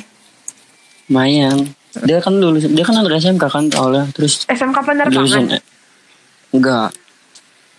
Lumayan. 1.06 1.58
Dia 1.96 2.20
kan 2.20 2.34
lulus, 2.36 2.68
dia 2.68 2.84
kan 2.84 2.96
anak 2.98 3.20
SMK 3.20 3.44
kan 3.46 3.66
awalnya. 3.72 4.08
Terus 4.12 4.44
SMK 4.48 4.78
penerbangan. 4.82 5.44
eh, 5.52 5.64
enggak. 6.52 6.92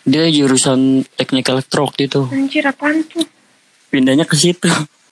Dia 0.06 0.24
jurusan 0.30 1.02
teknik 1.16 1.48
elektro 1.48 1.84
waktu 1.84 2.06
itu. 2.06 2.24
Anjir 2.30 2.64
apaan 2.64 3.02
tuh? 3.04 3.26
Pindahnya 3.90 4.24
ke 4.24 4.36
situ. 4.36 4.68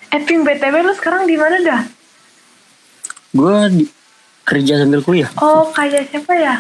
Eh 0.08 0.20
Ping 0.22 0.46
BTW 0.46 0.74
lu 0.80 0.94
sekarang 0.94 1.26
di 1.26 1.34
mana 1.34 1.58
dah? 1.60 1.82
Gue 3.34 3.56
di, 3.72 3.84
kerja 4.44 4.78
sambil 4.78 5.00
kuliah. 5.00 5.28
Oh 5.40 5.72
kayak 5.72 6.08
siapa 6.08 6.32
ya? 6.36 6.54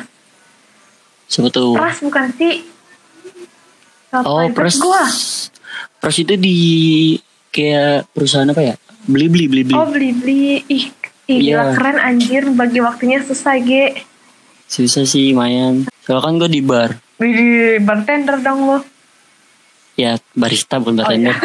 Siapa 1.28 1.48
tuh? 1.48 1.76
Pras 1.76 2.00
bukan 2.00 2.26
sih? 2.34 2.64
oh, 4.14 4.46
pres. 4.50 4.78
gua? 4.78 5.04
Pres 5.98 6.16
itu 6.18 6.34
di 6.36 6.56
kayak 7.48 8.08
perusahaan 8.10 8.46
apa 8.46 8.62
ya? 8.62 8.74
Beli 9.04 9.26
beli 9.28 9.44
beli 9.46 9.62
beli. 9.64 9.74
Oh 9.74 9.86
beli-beli. 9.86 10.64
Ih, 10.64 10.84
ih 11.26 11.38
gila 11.40 11.70
Iya. 11.70 11.74
keren 11.76 11.98
anjir. 11.98 12.42
Bagi 12.50 12.80
waktunya 12.80 13.20
susah, 13.20 13.58
Ge. 13.58 14.00
Susah 14.64 15.04
sih 15.04 15.32
lumayan. 15.32 15.84
Soalnya 16.02 16.22
kan 16.22 16.32
gue 16.38 16.50
di 16.50 16.62
bar. 16.64 16.96
Wih, 17.20 17.78
bartender 17.80 18.40
dong 18.40 18.64
lo. 18.64 18.78
Ya 19.94 20.16
barista 20.32 20.80
bukan 20.80 20.98
Oh, 20.98 21.04
bartender. 21.04 21.36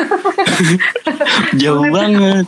Jauh 1.62 1.84
banget. 1.90 2.46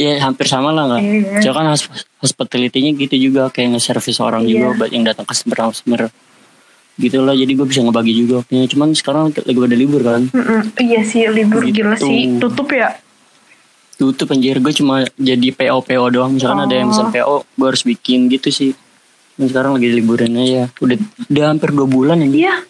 Ya 0.00 0.16
hampir 0.18 0.46
sama 0.46 0.70
lah 0.70 0.88
nggak. 0.88 1.02
Iya. 1.02 1.40
Soalnya 1.42 1.52
kan 1.52 1.66
hos- 1.68 1.90
hospitality-nya 2.18 2.96
gitu 2.96 3.14
juga 3.20 3.48
kayak 3.48 3.76
nge-service 3.76 4.16
orang 4.18 4.42
Iya. 4.42 4.50
juga 4.50 4.66
buat 4.78 4.90
yang 4.90 5.04
datang 5.04 5.24
customer-customer. 5.24 6.08
Gitu 6.96 7.16
lah 7.18 7.32
jadi 7.32 7.48
gue 7.50 7.66
bisa 7.66 7.80
ngebagi 7.80 8.12
juga 8.14 8.40
waktunya. 8.40 8.64
Cuman 8.66 8.92
sekarang 8.92 9.22
lagi 9.30 9.58
pada 9.58 9.72
libur 9.74 10.00
kan. 10.00 10.22
Mm-mm. 10.26 10.60
Iya 10.78 11.00
sih, 11.02 11.24
libur 11.26 11.64
gila 11.66 11.94
Gitu. 11.94 12.06
sih. 12.06 12.20
Tutup 12.38 12.70
ya? 12.70 12.96
tutup 13.92 14.32
anjir 14.32 14.56
gue 14.56 14.72
cuma 14.72 15.04
jadi 15.12 15.52
PO 15.52 15.84
PO 15.84 16.08
doang 16.08 16.32
misalkan 16.32 16.64
ada 16.64 16.72
yang 16.72 16.88
Oh. 16.88 16.96
pesan 16.96 17.12
PO 17.12 17.36
gue 17.44 17.66
harus 17.68 17.84
bikin 17.84 18.32
gitu 18.32 18.48
sih 18.48 18.72
dan 19.36 19.44
sekarang 19.46 19.76
lagi 19.76 19.92
liburan 19.92 20.32
aja 20.34 20.72
udah 20.74 20.96
udah 21.28 21.44
hampir 21.46 21.68
dua 21.68 21.84
bulan 21.84 22.16
anjir 22.18 22.48
Iya. 22.48 22.64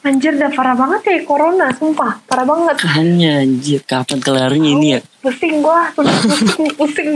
Anjir, 0.00 0.32
udah 0.32 0.48
parah 0.48 0.72
banget 0.72 1.00
ya 1.04 1.16
corona, 1.22 1.68
sumpah. 1.70 2.24
Parah 2.24 2.48
banget. 2.48 2.80
hanya 2.88 3.44
anjir 3.44 3.84
kapan 3.84 4.18
kelarnya 4.18 4.68
ini 4.72 4.86
ya 4.96 5.00
Pusing 5.20 5.60
gua, 5.60 5.92
pusing, 5.92 6.68
pusing. 6.74 7.12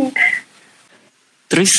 terus 1.45 1.71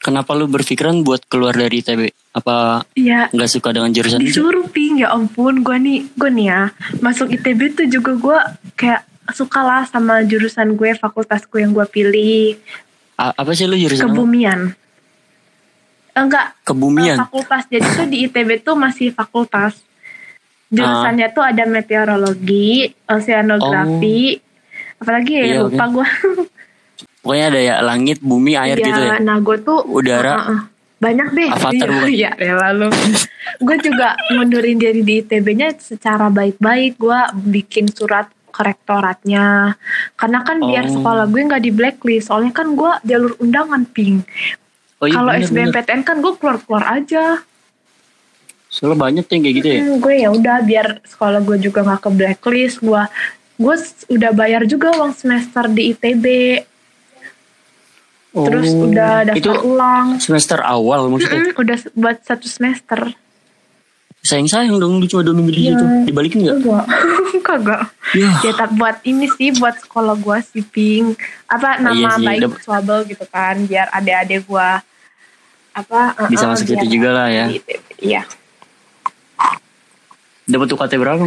kenapa 0.00 0.32
lu 0.32 0.48
berpikiran 0.48 1.04
buat 1.04 1.22
keluar 1.26 1.52
dari 1.52 1.78
ITB 1.78 2.08
apa 2.32 2.86
Iya, 2.96 3.28
nggak 3.30 3.50
suka 3.50 3.70
dengan 3.70 3.92
jurusan 3.92 4.18
itu? 4.18 4.40
Disuruh 4.40 4.66
ping 4.66 4.98
ya 4.98 5.12
ampun 5.12 5.60
gue 5.60 5.76
nih 5.76 5.98
gue 6.14 6.30
nih 6.30 6.46
ya. 6.48 6.62
Masuk 6.98 7.28
itb 7.30 7.74
tuh 7.74 7.86
juga 7.86 8.16
gue 8.16 8.38
kayak 8.74 9.02
suka 9.30 9.60
lah 9.60 9.82
sama 9.84 10.24
jurusan 10.24 10.72
gue 10.74 10.96
fakultas 10.96 11.44
gue 11.44 11.60
yang 11.60 11.70
gue 11.70 11.84
pilih. 11.84 12.56
A- 13.14 13.34
apa 13.34 13.52
sih 13.52 13.68
lu 13.68 13.76
jurusan 13.76 14.08
apa? 14.08 14.14
kebumian. 14.14 14.60
Enggak. 16.14 16.46
Kebumian? 16.64 17.14
Eh, 17.14 17.20
fakultas. 17.20 17.62
Jadi 17.68 17.86
tuh 17.86 18.06
di 18.08 18.16
itb 18.24 18.48
tuh 18.58 18.74
masih 18.74 19.10
fakultas. 19.10 19.74
Jurusannya 20.70 21.28
tuh 21.30 21.44
ada 21.44 21.62
meteorologi 21.66 22.88
oceanografi 23.04 24.40
apalagi 24.96 25.32
ya. 25.32 25.44
Iya, 25.44 25.58
lupa 25.62 25.84
gue 25.90 26.06
pokoknya 27.22 27.46
ada 27.48 27.60
ya 27.62 27.74
langit 27.80 28.18
bumi 28.20 28.52
air 28.54 28.76
gitu 28.76 28.90
ya 28.92 29.16
nah 29.18 29.38
gue 29.38 29.56
tuh 29.58 29.80
Udara. 29.82 30.34
Heeh. 30.38 30.60
banyak 30.96 31.28
deh 31.30 31.48
Avatar 31.50 31.72
iya, 31.84 31.88
bukan? 31.90 32.08
iya 32.10 32.30
ya 32.46 32.54
lalu 32.58 32.88
gue 33.58 33.76
juga 33.78 34.08
ngundurin 34.30 34.76
diri 34.76 35.00
di 35.00 35.14
ITB-nya 35.18 35.68
secara 35.76 36.28
baik-baik 36.28 36.96
gue 36.96 37.20
bikin 37.50 37.88
surat 37.88 38.26
ke 38.46 38.62
rektoratnya 38.62 39.74
karena 40.14 40.38
kan 40.40 40.60
biar 40.60 40.86
Oh. 40.86 40.92
sekolah 40.94 41.24
gue 41.26 41.40
nggak 41.42 41.60
di 41.60 41.70
blacklist 41.70 42.28
soalnya 42.28 42.52
kan 42.52 42.72
gue 42.72 42.92
jalur 43.02 43.34
undangan 43.38 43.82
ping 43.84 44.22
oh 44.98 45.06
iya 45.06 45.14
kalau. 45.14 45.32
SBMPTN 45.34 46.00
kan 46.02 46.16
gue 46.18 46.32
keluar-keluar 46.34 46.84
aja 46.94 47.42
soalnya 48.66 48.98
banyak 49.00 49.24
yang 49.24 49.40
kayak 49.40 49.56
gitu 49.56 49.68
ya 49.68 49.78
Hmm, 49.80 49.96
gue 49.98 50.14
ya 50.16 50.28
udah 50.30 50.56
biar 50.62 50.86
sekolah 51.04 51.40
gue 51.40 51.56
juga 51.60 51.82
nggak 51.82 52.00
ke 52.00 52.10
blacklist 52.10 52.78
gue 52.80 53.02
gue 53.56 53.74
udah 54.10 54.30
bayar 54.32 54.62
juga 54.64 54.90
uang 54.92 55.12
semester 55.12 55.66
di 55.68 55.90
ITB 55.90 56.24
terus 58.34 58.66
Oh, 58.68 58.90
udah 58.90 59.30
itu 59.30 59.46
daftar 59.46 59.62
ulang. 59.62 60.06
semester 60.18 60.58
awal 60.60 61.06
maksudnya? 61.06 61.38
Mm-mm, 61.44 61.54
udah 61.56 61.76
s- 61.76 61.92
buat 61.92 62.18
satu 62.20 62.46
semester. 62.46 63.14
Sayang 64.20 64.48
sayang 64.48 64.74
dong 64.74 64.98
lu 64.98 65.06
cuma 65.06 65.20
dua 65.20 65.30
minggu 65.32 65.52
di 65.52 65.60
Iya. 65.62 65.70
situ 65.72 65.84
dibalikin 66.04 66.38
nggak? 66.42 66.56
Enggak 66.58 66.86
kagak. 67.46 67.82
Ya. 68.10 68.30
Ya 68.40 68.52
tak 68.52 68.70
buat 68.72 68.98
ini 69.02 69.30
sih 69.30 69.54
buat 69.54 69.78
sekolah 69.78 70.16
gua 70.16 70.40
sih 70.40 70.64
ping 70.64 71.14
apa 71.46 71.78
nama 71.78 71.94
iya 71.94 72.10
sih, 72.12 72.26
baik 72.26 72.40
dap- 72.42 72.58
swabel 72.58 72.98
gitu 73.04 73.22
kan 73.24 73.54
biar 73.62 73.86
adik-adik 73.92 74.42
gua 74.44 74.82
apa 75.70 76.00
uh-uh, 76.16 76.26
Bisa 76.26 76.46
masuk 76.48 76.66
biar 76.66 76.78
situ 76.80 76.86
juga 76.92 77.08
lah 77.12 77.28
ya. 77.28 77.46
iya. 77.98 78.22
Dapat 80.44 80.68
UKT 80.68 80.92
berapa? 80.96 81.22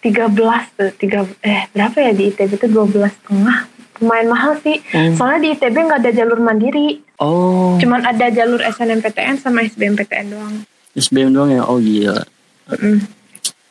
13 0.00 0.34
tuh 0.74 0.90
tiga 0.94 1.22
eh 1.40 1.66
berapa 1.68 1.96
ya 1.98 2.12
di 2.12 2.28
ITB 2.28 2.54
itu 2.54 2.66
12 2.66 2.94
setengah 3.08 3.58
lumayan 3.98 4.28
mahal 4.28 4.52
sih 4.56 4.78
Hmm. 4.88 5.12
soalnya 5.12 5.40
di 5.40 5.48
ITB 5.52 5.74
nggak 5.76 6.00
ada 6.00 6.12
jalur 6.12 6.38
mandiri 6.38 7.02
oh 7.18 7.74
cuman 7.76 8.02
ada 8.04 8.26
jalur 8.28 8.60
SNMPTN 8.60 9.36
sama 9.36 9.64
SBMPTN 9.64 10.26
doang 10.28 10.54
SBM 10.94 11.30
doang 11.30 11.50
ya 11.50 11.62
oh 11.62 11.76
gila 11.76 12.22
Mm-mm. 12.68 13.02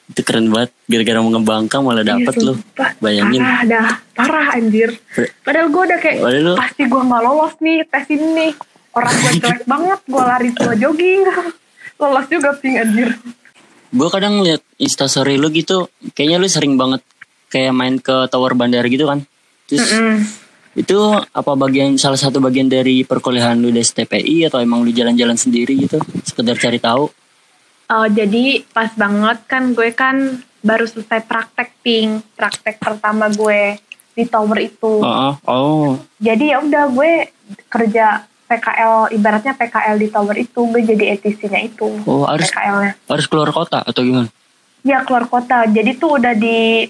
itu 0.07 0.21
keren 0.21 0.47
banget 0.47 0.71
gara-gara 0.85 1.19
mengembangkan 1.21 1.79
malah 1.79 2.01
dapet 2.01 2.33
Iya, 2.33 2.43
lu 2.43 2.53
sumpah. 2.53 2.89
bayangin 2.97 3.39
Parah 3.39 3.61
dah, 3.63 3.87
parah 4.13 4.47
anjir. 4.53 4.89
Padahal 5.41 5.67
gue 5.67 5.83
udah 5.83 5.99
kayak, 5.99 6.17
Padahal 6.17 6.55
pasti 6.55 6.81
gue 6.83 7.01
gak 7.03 7.21
lolos 7.21 7.53
nih 7.59 7.77
tes 7.85 8.05
ini 8.07 8.27
nih. 8.33 8.51
Orang 8.89 9.13
gue 9.13 9.31
jelek 9.43 9.63
banget, 9.65 9.99
gue 10.01 10.23
lari 10.23 10.49
gue 10.49 10.73
jogging. 10.77 11.21
lolos 12.01 12.25
juga 12.25 12.49
ping 12.55 12.75
anjir. 12.77 13.09
Gue 13.89 14.09
kadang 14.09 14.43
lihat 14.43 14.61
instastory 14.77 15.35
lu 15.35 15.47
gitu 15.49 15.87
kayaknya 16.11 16.37
lu 16.37 16.47
sering 16.47 16.75
banget 16.75 17.01
kayak 17.47 17.71
main 17.71 17.95
ke 17.97 18.27
tower 18.27 18.51
bandara 18.53 18.85
gitu 18.85 19.07
kan 19.07 19.23
terus 19.65 19.87
Mm. 19.89 20.19
itu 20.77 20.97
apa 21.33 21.51
bagian 21.55 21.95
salah 21.95 22.15
satu 22.15 22.37
bagian 22.37 22.67
dari 22.67 23.01
perkuliahan 23.01 23.57
lu 23.57 23.69
di 23.69 23.79
STPI 23.79 24.45
atau 24.45 24.59
emang 24.59 24.83
lu 24.83 24.91
jalan-jalan 24.91 25.33
sendiri 25.33 25.73
gitu 25.77 25.97
sekedar 26.23 26.55
cari 26.55 26.77
tahu 26.77 27.07
Oh, 27.87 28.03
jadi 28.03 28.67
pas 28.67 28.91
banget 28.99 29.47
kan 29.47 29.71
gue 29.71 29.95
kan 29.95 30.43
baru 30.59 30.83
selesai 30.83 31.23
praktek 31.23 31.71
ping. 31.79 32.19
Praktek 32.35 32.83
pertama 32.83 33.31
gue 33.31 33.79
di 34.11 34.27
tower 34.27 34.59
itu. 34.59 34.99
oh 34.99 35.39
oh 35.47 35.95
Jadi 36.19 36.51
ya 36.51 36.59
udah 36.59 36.91
gue 36.91 37.31
kerja 37.71 38.27
PKL, 38.47 39.11
ibaratnya 39.11 39.53
PKL 39.53 39.95
di 39.99 40.07
tower 40.07 40.35
itu. 40.39 40.59
Gue 40.71 40.81
jadi 40.81 41.19
etisinya 41.19 41.59
itu. 41.59 41.87
oh 42.07 42.23
harus 42.23 42.47
PKL-nya. 42.47 42.91
harus 42.95 43.25
keluar 43.27 43.51
kota 43.51 43.83
atau 43.83 44.01
gimana 44.01 44.31
Ya 44.87 45.03
keluar 45.03 45.27
kota. 45.27 45.67
Jadi 45.67 45.99
tuh 45.99 46.15
udah 46.15 46.31
di 46.31 46.87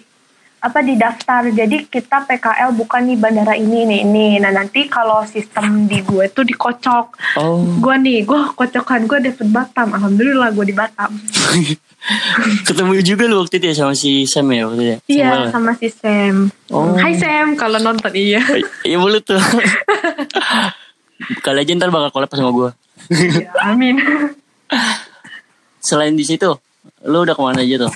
apa 0.57 0.79
di 0.85 0.93
daftar. 0.93 1.49
Jadi 1.49 1.89
kita 1.89 2.29
PKL 2.29 2.77
bukan 2.77 3.09
nih 3.09 3.17
bandara 3.17 3.57
ini 3.57 3.89
ini 3.89 3.97
ini. 4.05 4.27
Nah 4.37 4.53
nanti 4.53 4.85
kalau 4.85 5.25
sistem 5.25 5.89
di 5.89 6.05
gue 6.05 6.29
tuh 6.29 6.45
dikocok. 6.45 7.05
Oh. 7.41 7.65
Gue 7.81 7.95
nih, 7.97 8.21
gue 8.21 8.39
kocokan 8.53 9.09
gue 9.09 9.17
dapet 9.25 9.47
Batam. 9.49 9.97
Alhamdulillah 9.97 10.53
gue 10.53 10.65
di 10.69 10.75
Batam. 10.77 11.09
Ketemu 12.67 13.01
juga 13.01 13.25
lu 13.25 13.41
waktu 13.41 13.57
itu 13.57 13.65
ya 13.73 13.75
sama 13.75 13.93
si 13.97 14.29
Sam 14.29 14.47
ya 14.53 14.69
waktu 14.69 14.77
itu 14.77 14.85
ya? 14.85 14.97
Iya 15.09 15.29
sama 15.49 15.73
si 15.73 15.89
Sam. 15.89 16.53
Oh. 16.69 16.93
Hai 16.95 17.17
Sam, 17.17 17.57
kalau 17.57 17.81
nonton 17.81 18.13
iya. 18.13 18.39
Iya 18.85 18.97
boleh 19.01 19.25
tuh. 19.25 19.41
Kali 21.39 21.57
aja 21.59 21.71
ntar 21.73 21.89
bakal 21.89 22.09
collab 22.11 22.29
sama 22.29 22.51
gue. 22.51 22.69
Ya, 23.09 23.49
amin. 23.65 23.97
Selain 25.79 26.13
di 26.13 26.21
situ, 26.21 26.49
lu 27.03 27.17
udah 27.21 27.33
ke 27.33 27.41
mana 27.41 27.61
aja 27.61 27.87
tuh? 27.87 27.93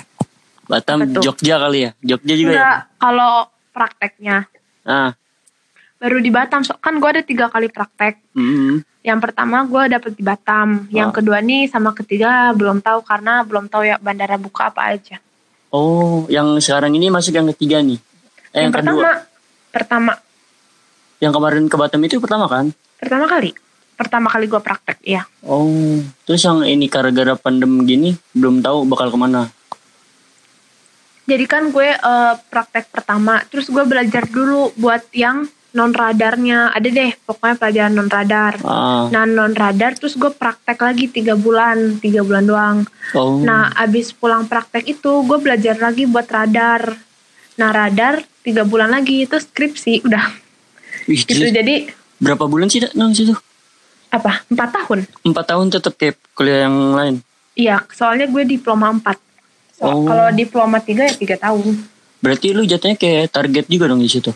Batam, 0.64 1.04
tuh? 1.10 1.20
Jogja 1.20 1.58
kali 1.58 1.78
ya? 1.84 1.90
Jogja 2.00 2.34
juga 2.34 2.50
ya? 2.50 2.56
Enggak, 2.56 2.78
kalau 2.96 3.32
prakteknya 3.70 4.46
Ah, 4.82 5.14
baru 5.96 6.18
di 6.18 6.28
Batam. 6.28 6.62
So, 6.62 6.74
kan 6.76 6.98
gue 6.98 7.08
ada 7.08 7.22
tiga 7.22 7.46
kali 7.46 7.68
praktek. 7.68 8.18
mm, 8.32 8.82
Yang 9.02 9.18
pertama 9.20 9.62
gue 9.62 9.82
dapet 9.88 10.12
di 10.14 10.22
Batam. 10.22 10.86
Yang 10.88 11.08
Ah. 11.08 11.14
kedua 11.14 11.38
nih 11.38 11.66
sama 11.66 11.90
ketiga 11.92 12.50
belum 12.50 12.78
tahu 12.78 13.02
karena 13.02 13.42
belum 13.42 13.66
tahu 13.66 13.82
ya 13.84 13.98
bandara 13.98 14.34
buka 14.34 14.70
apa 14.70 14.90
aja. 14.90 15.18
Oh, 15.68 16.26
yang 16.26 16.58
sekarang 16.58 16.92
ini 16.92 17.08
masuk 17.08 17.32
yang 17.32 17.46
ketiga 17.50 17.78
nih. 17.78 17.98
Eh, 18.52 18.62
yang, 18.62 18.68
yang 18.68 18.72
kedua. 18.72 19.02
pertama, 19.02 19.10
pertama, 19.70 20.12
Yang 21.22 21.38
kemarin 21.38 21.64
ke 21.70 21.76
Batam 21.78 22.02
itu 22.02 22.18
pertama 22.18 22.50
kan? 22.50 22.74
pertama 23.02 23.26
kali, 23.26 23.50
pertama 23.98 24.30
kali 24.30 24.46
gue 24.46 24.62
praktek, 24.62 24.98
ya. 25.02 25.26
Oh, 25.42 25.98
terus 26.22 26.42
yang 26.46 26.62
ini 26.62 26.86
gara-gara 26.86 27.34
pandem 27.34 27.82
gini 27.82 28.14
belum 28.30 28.62
tahu 28.62 28.86
bakal 28.86 29.10
ke 29.10 29.18
mana. 29.18 29.50
Jadi 31.26 31.44
kan 31.46 31.70
gue 31.70 31.94
eh, 31.94 32.34
praktek 32.46 32.90
pertama, 32.94 33.42
terus 33.50 33.70
gue 33.70 33.82
belajar 33.82 34.26
dulu 34.26 34.70
buat 34.78 35.02
yang 35.14 35.50
non 35.74 35.90
radarnya. 35.90 36.70
Ada 36.74 36.88
deh, 36.90 37.10
pokoknya 37.26 37.54
pelajaran 37.58 37.94
non 37.94 38.10
radar. 38.10 38.54
Ah, 38.62 39.06
Nah 39.10 39.26
non 39.26 39.54
radar, 39.54 39.98
terus 39.98 40.14
gue 40.14 40.30
praktek 40.30 40.78
lagi 40.78 41.06
tiga 41.10 41.34
bulan, 41.34 41.98
tiga 41.98 42.22
bulan 42.22 42.46
doang. 42.46 42.76
oh, 43.14 43.42
Nah, 43.42 43.70
abis 43.78 44.14
pulang 44.14 44.46
praktek 44.46 44.86
itu, 44.86 45.22
gue 45.26 45.38
belajar 45.38 45.78
lagi 45.78 46.06
buat 46.06 46.26
radar. 46.26 46.98
Nah, 47.58 47.70
radar 47.70 48.22
tiga 48.42 48.62
bulan 48.62 48.90
lagi 48.90 49.22
itu 49.26 49.38
skripsi, 49.38 50.02
udah. 50.06 50.41
Wih, 51.06 51.20
Gitu, 51.22 51.48
jadi 51.48 51.90
berapa 52.16 52.46
bulan 52.46 52.66
sih 52.66 52.82
nang 52.92 53.10
situ? 53.12 53.34
apa? 54.08 54.44
Empat 54.46 54.70
tahun? 54.70 54.98
Empat 55.24 55.44
tahun 55.48 55.66
tetap 55.72 55.96
kayak 55.96 56.20
kuliah 56.32 56.68
yang 56.68 56.76
lain. 56.92 57.14
Iya, 57.52 57.80
soalnya 57.88 58.28
gue 58.28 58.44
diploma 58.44 58.92
empat. 58.92 59.16
So, 59.72 59.88
Oh. 59.88 60.04
Kalau 60.04 60.28
diploma 60.30 60.78
tiga 60.78 61.08
ya 61.08 61.14
tiga 61.16 61.34
tahun. 61.34 61.80
Berarti 62.20 62.52
lu 62.52 62.62
jatuhnya 62.62 62.94
kayak 62.94 63.32
target 63.32 63.66
juga 63.66 63.88
dong 63.88 63.98
di 63.98 64.06
situ. 64.06 64.30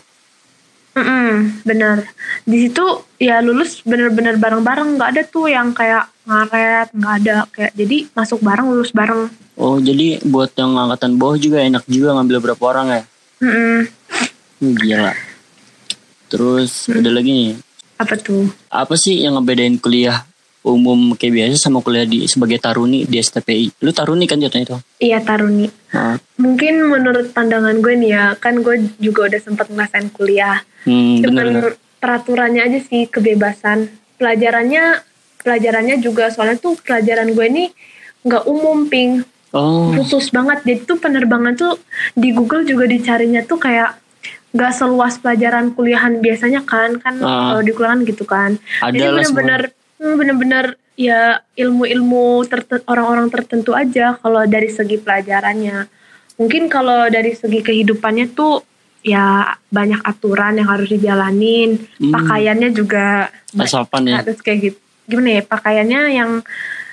Mm 0.91 1.61
bener. 1.61 2.09
Di 2.41 2.67
situ 2.67 2.81
ya 3.15 3.37
lulus 3.39 3.85
bener-bener 3.85 4.35
bareng-bareng, 4.35 4.97
nggak 4.97 5.09
ada 5.13 5.21
tuh 5.23 5.45
yang 5.45 5.69
kayak 5.71 6.09
ngaret, 6.25 6.89
nggak 6.91 7.13
ada 7.21 7.35
kayak 7.47 7.71
jadi 7.77 7.97
masuk 8.11 8.41
bareng 8.41 8.67
lulus 8.67 8.89
bareng. 8.89 9.29
Oh, 9.53 9.77
jadi 9.77 10.25
buat 10.25 10.57
yang 10.57 10.73
angkatan 10.73 11.15
bawah 11.15 11.37
juga 11.37 11.61
enak 11.61 11.85
juga 11.85 12.17
ngambil 12.17 12.37
berapa 12.41 12.63
orang 12.65 12.87
ya? 12.89 13.01
Mm-mm. 13.39 13.77
Hmm, 14.57 14.73
Gila. 14.73 15.13
Terus 16.27 16.87
Hmm. 16.87 16.99
ada 16.99 17.11
lagi 17.11 17.31
nih. 17.31 17.51
Apa 17.97 18.13
tuh? 18.15 18.51
Apa 18.67 18.93
sih 18.93 19.19
yang 19.19 19.35
ngebedain 19.35 19.75
kuliah 19.75 20.21
umum 20.61 21.15
kayak 21.15 21.33
biasa 21.33 21.55
sama 21.61 21.79
kuliah 21.79 22.03
di 22.03 22.27
sebagai 22.27 22.57
taruni 22.57 23.03
di 23.03 23.17
STPI? 23.17 23.79
Lu 23.79 23.89
taruni 23.89 24.23
kan 24.23 24.37
jatuhnya 24.37 24.65
itu? 24.65 24.77
Iya 25.01 25.19
Taruni. 25.19 25.65
Nah, 25.89 26.19
Mungkin 26.37 26.85
menurut 26.85 27.31
pandangan 27.31 27.73
gue 27.77 27.93
nih 27.95 28.11
ya, 28.11 28.25
kan 28.35 28.59
gue 28.59 28.75
juga 28.97 29.27
udah 29.27 29.39
sempat 29.39 29.67
ngerasain 29.67 30.11
kuliah. 30.11 30.61
hmm, 30.83 31.23
Cuman 31.23 31.33
bener-bener. 31.47 31.73
peraturannya 31.97 32.61
aja 32.61 32.79
sih 32.81 33.07
kebebasan. 33.07 33.89
Pelajarannya 34.17 35.01
pelajarannya 35.39 35.97
juga 35.97 36.27
soalnya 36.27 36.57
tuh 36.57 36.75
pelajaran 36.77 37.31
gue 37.31 37.45
ini 37.47 37.65
nggak 38.21 38.43
umum 38.45 38.85
ping 38.85 39.23
Oh, 39.49 39.95
khusus 39.95 40.27
banget. 40.29 40.59
Jadi 40.61 40.83
tuh 40.83 40.97
penerbangan 40.97 41.55
tuh 41.55 41.79
di 42.13 42.29
Google 42.29 42.61
juga 42.61 42.83
dicarinya 42.83 43.41
tuh 43.41 43.55
kayak 43.57 43.95
nggak 44.49 44.71
seluas 44.71 45.17
pelajaran 45.17 45.71
kuliahan 45.71 46.17
biasanya 46.17 46.63
kan 46.63 46.97
kan 46.97 47.19
Ah. 47.19 47.51
kalau 47.51 47.61
di 47.61 47.71
kuliahan 47.71 48.01
gitu 48.03 48.23
kan. 48.23 48.55
Ada 48.79 48.89
Jadi 48.89 48.99
lah 48.99 49.11
bener-bener 49.13 49.61
hmm, 49.97 50.15
bener-bener 50.15 50.65
ya 50.95 51.21
ilmu-ilmu 51.53 52.25
terten- 52.43 52.85
orang-orang 52.85 53.27
tertentu 53.27 53.71
aja 53.71 54.15
kalau 54.15 54.41
dari 54.45 54.67
segi 54.67 54.97
pelajarannya. 54.97 55.85
Mungkin 56.35 56.67
kalau 56.67 57.05
dari 57.07 57.33
segi 57.33 57.59
kehidupannya 57.59 58.31
tuh 58.31 58.61
ya 58.99 59.45
banyak 59.67 60.01
aturan 60.01 60.55
yang 60.55 60.67
harus 60.67 60.87
dijalanin. 60.87 61.77
Hmm. 61.97 62.13
Pakaiannya 62.13 62.69
juga 62.71 63.29
asapan 63.53 64.01
ya. 64.05 64.15
harus 64.19 64.39
kayak 64.39 64.59
gitu. 64.63 64.79
Gimana 65.05 65.29
ya 65.31 65.43
pakaiannya 65.43 66.01
yang 66.13 66.31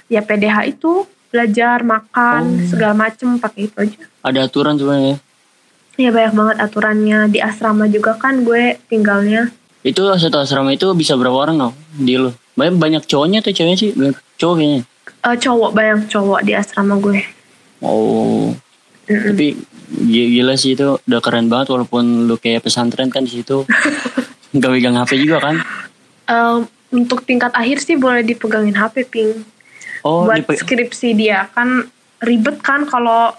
ya 0.07 0.21
PDH 0.21 0.57
itu 0.71 1.05
belajar 1.29 1.83
makan 1.83 2.43
Oh. 2.57 2.67
segala 2.69 2.95
macem 2.95 3.37
pakai 3.37 3.67
itu 3.67 3.77
aja. 3.77 4.01
Ada 4.23 4.47
aturan 4.47 4.75
sebenarnya. 4.75 5.17
Ya 5.95 6.11
banyak 6.11 6.35
banget 6.35 6.57
aturannya 6.59 7.31
di 7.31 7.39
asrama 7.39 7.87
juga 7.87 8.15
kan 8.15 8.43
gue 8.43 8.79
tinggalnya. 8.85 9.55
Itu 9.81 10.11
satu 10.11 10.41
asrama 10.41 10.73
itu 10.73 10.91
bisa 10.93 11.15
berapa 11.15 11.35
orang 11.35 11.57
no? 11.57 11.71
Di 11.93 12.19
lu? 12.19 12.35
Banyak, 12.55 12.75
banyak 12.77 13.03
cowoknya 13.05 13.39
atau 13.41 13.53
ceweknya 13.53 13.79
sih? 13.79 13.91
Banyak 13.93 14.19
cowok 14.37 14.55
kayaknya. 14.57 14.81
Eh, 15.25 15.37
cowok 15.37 15.71
banyak 15.71 16.01
cowok 16.09 16.41
di 16.43 16.53
asrama 16.53 16.95
gue. 16.99 17.21
Oh, 17.79 18.51
Mm-mm. 19.05 19.31
tapi 19.31 19.47
gi- 20.03 20.31
gila 20.33 20.55
sih 20.57 20.73
itu 20.73 20.97
udah 20.99 21.21
keren 21.21 21.47
banget 21.47 21.69
walaupun 21.69 22.25
lu 22.25 22.35
kayak 22.37 22.65
pesantren 22.65 23.09
kan 23.09 23.23
di 23.23 23.33
situ. 23.33 23.63
Gak 24.55 24.71
pegang 24.71 24.95
HP 24.95 25.19
juga 25.21 25.43
kan? 25.43 25.57
Eh, 26.25 26.59
untuk 26.91 27.23
tingkat 27.23 27.51
akhir 27.53 27.83
sih 27.83 27.95
boleh 27.95 28.23
dipegangin 28.23 28.75
HP 28.75 29.05
ping. 29.05 29.31
Oh, 30.01 30.25
Buat 30.25 30.47
skripsi 30.49 31.13
dia 31.13 31.51
kan 31.51 31.87
ribet 32.19 32.59
kan 32.61 32.85
kalau 32.85 33.35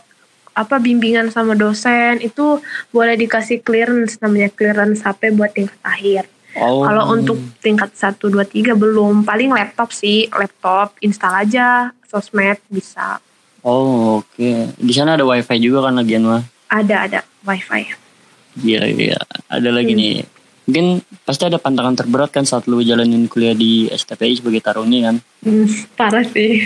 apa 0.56 0.80
bimbingan 0.80 1.28
sama 1.30 1.52
dosen 1.54 2.24
itu 2.24 2.63
boleh 2.89 3.20
dikasih 3.20 3.60
clearance 3.60 4.15
namanya 4.18 4.48
clearance 4.50 5.04
HP 5.04 5.36
buat 5.36 5.52
tingkat 5.52 5.76
akhir. 5.84 6.24
oh. 6.56 6.82
Kalau 6.82 7.12
untuk 7.12 7.36
tingkat 7.60 7.91
1, 7.91 8.15
2, 8.18 8.39
3 8.41 8.72
belum. 8.74 9.28
Paling 9.28 9.52
laptop 9.52 9.91
sih, 9.91 10.32
laptop 10.32 10.96
install 11.00 11.44
aja, 11.44 11.91
sosmed 12.08 12.56
bisa. 12.72 13.20
Oh, 13.60 14.24
oke. 14.24 14.50
Di 14.74 14.94
sana 14.96 15.20
ada 15.20 15.28
wifi 15.28 15.60
juga 15.60 15.91
kan 15.91 16.00
lagian 16.00 16.24
mah. 16.24 16.41
Ada, 16.72 16.96
ada 17.04 17.20
wifi. 17.44 17.91
Gila, 18.56 18.88
gila. 18.88 19.22
Ada 19.52 19.70
lagi 19.70 19.91
Hmm. 19.91 20.00
nih. 20.00 20.15
Mungkin 20.65 20.86
pasti 21.21 21.45
ada 21.45 21.56
pantangan 21.56 21.93
terberat 21.93 22.30
kan 22.30 22.41
saat 22.41 22.65
lu 22.65 22.82
jalanin 22.82 23.25
kuliah 23.25 23.54
di 23.54 23.86
STPI 23.86 24.41
sebagai 24.41 24.60
taruni 24.60 25.06
kan. 25.06 25.21
Hmm, 25.39 25.69
parah 25.93 26.25
sih. 26.25 26.58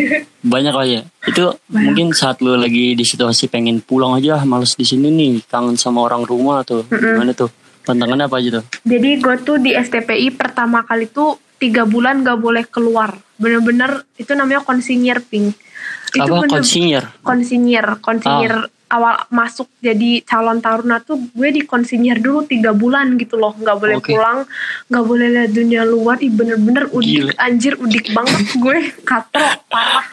Banyak 0.41 0.71
lah 0.71 0.88
ya. 0.88 1.01
Itu 1.21 1.51
Banyak. 1.62 1.83
mungkin 1.83 2.07
saat 2.12 2.39
lu 2.39 2.55
lagi 2.55 2.95
di 2.95 3.03
situasi 3.03 3.47
pengen 3.47 3.79
pulang 3.79 4.15
aja, 4.15 4.39
males 4.41 4.73
di 4.73 4.83
sini 4.83 5.12
nih, 5.12 5.43
kangen 5.45 5.75
sama 5.75 5.99
orang 6.01 6.23
rumah 6.23 6.63
tuh. 6.63 6.88
Gimana 6.88 7.35
tuh? 7.35 7.51
Tantangannya 7.83 8.25
apa 8.25 8.39
aja 8.39 8.59
tuh? 8.59 8.63
Jadi 8.85 9.09
gue 9.17 9.35
tuh 9.41 9.57
di 9.57 9.71
STPI 9.71 10.31
pertama 10.31 10.79
kali 10.81 11.05
tuh 11.05 11.35
tiga 11.57 11.83
bulan 11.83 12.23
gak 12.23 12.39
boleh 12.39 12.63
keluar. 12.65 13.19
Bener-bener 13.35 14.07
itu 14.15 14.31
namanya 14.31 14.63
konsinyir 14.63 15.19
ping. 15.21 15.51
Itu 16.09 16.23
apa 16.23 16.47
bener- 16.47 16.51
konsinyir? 16.55 17.03
konsinyir, 17.19 17.85
konsinyir 17.99 18.53
Ah. 18.55 18.78
Awal 18.89 19.23
masuk 19.30 19.69
jadi 19.80 20.25
calon 20.25 20.60
taruna 20.60 20.99
tuh 20.99 21.21
gue 21.32 21.49
di 21.54 21.62
konsinyir 21.63 22.19
dulu 22.19 22.43
tiga 22.49 22.73
bulan 22.73 23.15
gitu 23.15 23.38
loh, 23.38 23.54
nggak 23.54 23.78
boleh 23.78 23.97
Oke. 24.02 24.12
pulang, 24.12 24.43
nggak 24.89 25.06
boleh 25.06 25.28
lihat 25.30 25.52
dunia 25.54 25.82
luar, 25.86 26.17
ih 26.19 26.34
bener-bener 26.34 26.89
udik 26.89 27.32
Gila. 27.32 27.34
anjir 27.38 27.73
udik 27.78 28.12
banget 28.12 28.45
gue 28.58 28.78
katro 29.06 29.45
parah. 29.69 30.06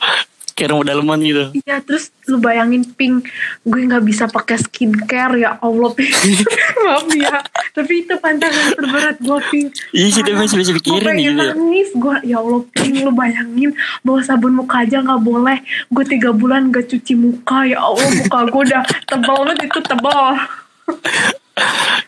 Kayak 0.56 0.72
rumah 0.72 0.86
daleman 0.86 1.20
gitu. 1.20 1.44
Iya 1.60 1.84
terus 1.84 2.08
lu 2.24 2.40
bayangin 2.40 2.80
ping 2.88 3.20
gue 3.62 3.80
nggak 3.82 4.00
bisa 4.02 4.24
pakai 4.24 4.56
skincare 4.56 5.36
ya 5.36 5.60
Allah 5.60 5.92
ping 5.92 6.08
maaf 6.80 7.04
ya. 7.12 7.44
Tapi 7.70 8.02
itu 8.02 8.16
pantangan 8.16 8.72
terberat 8.72 9.16
gue 9.18 9.38
ping 9.46 9.68
Iya 9.92 10.06
sih, 10.08 10.22
tapi 10.22 10.32
masih 10.34 10.56
bisa 10.56 10.70
gue 10.70 10.80
pikirin 10.80 11.04
pengen 11.06 11.20
gitu 11.22 11.36
ya. 11.36 11.52
nangis. 11.52 11.88
Gue 11.92 12.16
ya 12.24 12.36
Allah 12.38 12.60
ping 12.72 12.94
lu 12.98 13.12
bayangin 13.12 13.70
bawa 14.00 14.20
sabun 14.20 14.56
muka 14.56 14.80
aja 14.80 14.98
nggak 14.98 15.20
boleh. 15.20 15.60
Gue 15.86 16.04
tiga 16.04 16.32
bulan 16.32 16.68
gak 16.68 16.88
cuci 16.88 17.12
muka 17.14 17.62
ya 17.62 17.76
Allah 17.78 18.08
muka 18.08 18.38
gue 18.46 18.62
udah 18.66 18.82
tebal 19.04 19.36
banget 19.44 19.58
itu 19.62 19.80
tebal. 19.82 20.24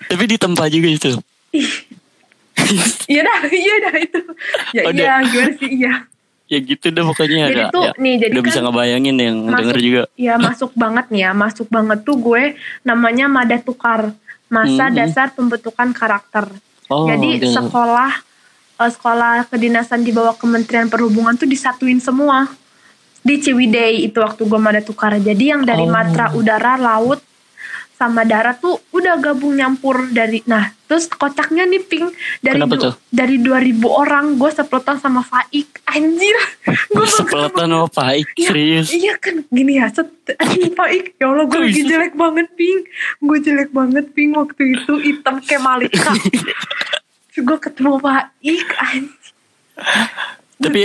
Tapi 0.09 0.25
ditempa 0.27 0.65
juga 0.69 0.89
itu. 0.89 1.11
iya 3.07 3.21
dah 3.23 3.39
iya 3.47 3.75
dah 3.83 3.95
itu. 3.99 4.21
Ya 4.73 4.83
Oh, 4.83 4.91
iya 4.91 5.15
gimana 5.23 5.53
sih? 5.55 5.69
Iya 5.75 5.93
Ya 6.49 6.59
gitu 6.59 6.89
deh 6.89 7.05
pokoknya. 7.05 7.47
Jadi 7.47 7.61
agak- 7.63 7.73
tuh, 7.73 7.85
ya, 7.85 7.93
nih, 7.95 8.15
jadi 8.19 8.33
udah 8.33 8.41
kan 8.41 8.49
bisa 8.49 8.61
ngebayangin 8.61 9.17
yang 9.17 9.37
denger 9.47 9.77
juga. 9.79 10.03
ya 10.17 10.35
masuk 10.37 10.73
banget 10.75 11.07
nih 11.09 11.21
ya 11.21 11.31
masuk 11.33 11.69
banget 11.69 11.99
tuh 12.03 12.17
gue 12.17 12.43
namanya 12.83 13.27
mada 13.27 13.57
tukar 13.59 14.17
masa 14.49 14.89
Mhm. 14.89 14.95
dasar 14.95 15.27
pembentukan 15.31 15.93
karakter 15.93 16.49
Oh, 16.89 17.05
jadi 17.07 17.37
oke. 17.39 17.53
sekolah 17.53 18.13
eh, 18.75 18.91
sekolah 18.91 19.45
kedinasan 19.45 20.01
di 20.01 20.09
bawah 20.09 20.33
Kementerian 20.33 20.87
Perhubungan 20.87 21.35
tuh 21.35 21.45
disatuin 21.45 21.99
semua 21.99 22.49
di 23.21 23.37
Ciwidey 23.37 24.07
itu 24.07 24.17
waktu 24.17 24.41
gue 24.41 24.57
mada 24.57 24.81
tukar 24.81 25.13
jadi 25.15 25.45
yang 25.53 25.63
dari 25.63 25.83
Oh. 25.83 25.91
matra 25.91 26.33
udara 26.33 26.77
laut 26.77 27.21
sama 27.99 28.23
Dara 28.23 28.55
tuh 28.55 28.79
udah 28.89 29.19
gabung 29.19 29.53
nyampur 29.53 30.07
dari 30.09 30.39
nah 30.45 30.71
terus 30.87 31.05
kocaknya 31.05 31.67
nih 31.67 31.83
ping 31.83 32.07
dari 32.39 32.57
Kenapa 32.57 32.79
du- 32.79 32.97
dari 33.11 33.37
2000 33.37 33.75
orang 33.85 34.39
gue 34.39 34.49
seplotan 34.49 34.97
sama 34.97 35.21
Faik 35.21 35.83
anjir. 35.85 36.37
Gue 36.89 37.05
Sepeletan 37.05 37.67
sama 37.67 37.89
Faik, 37.89 38.29
Iya, 38.35 38.49
serius. 38.49 38.87
Iya 38.89 39.15
kan 39.17 39.43
gini 39.45 39.77
ya 39.77 39.91
set, 39.91 40.09
Faik 40.73 41.19
ya 41.19 41.27
Allah 41.27 41.45
gue 41.45 41.61
lagi 41.61 41.83
jelek 41.83 42.15
banget 42.15 42.49
ping 42.55 42.79
gue 43.19 43.39
jelek 43.39 43.71
banget 43.71 44.07
ping 44.13 44.31
waktu 44.33 44.63
itu 44.73 44.93
hitam 44.99 45.43
kayak 45.43 45.61
Malika. 45.61 46.13
Gue 47.39 47.59
ketemu 47.59 47.99
Faik 47.99 48.69
anjing. 48.75 49.07
Tapi 50.59 50.81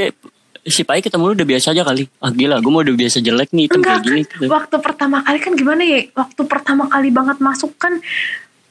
si 0.64 0.82
Faik 0.82 1.06
ketemu 1.06 1.24
lu 1.26 1.34
udah 1.34 1.48
biasa 1.48 1.72
aja 1.72 1.84
kali. 1.84 2.08
Ah 2.18 2.32
gila, 2.32 2.58
gue 2.58 2.72
mau 2.72 2.80
udah 2.80 2.96
biasa 2.96 3.20
jelek 3.20 3.52
nih, 3.52 3.68
hitam 3.68 3.80
Enggak 3.80 3.94
kayak 3.94 4.06
gini. 4.06 4.22
kan, 4.24 4.48
waktu 4.50 4.76
pertama 4.80 5.18
kali 5.20 5.38
kan 5.38 5.54
gimana 5.54 5.82
ya? 5.82 6.00
Waktu 6.10 6.42
pertama 6.44 6.84
kali 6.88 7.10
banget 7.10 7.38
masuk 7.38 7.76
kan 7.76 8.00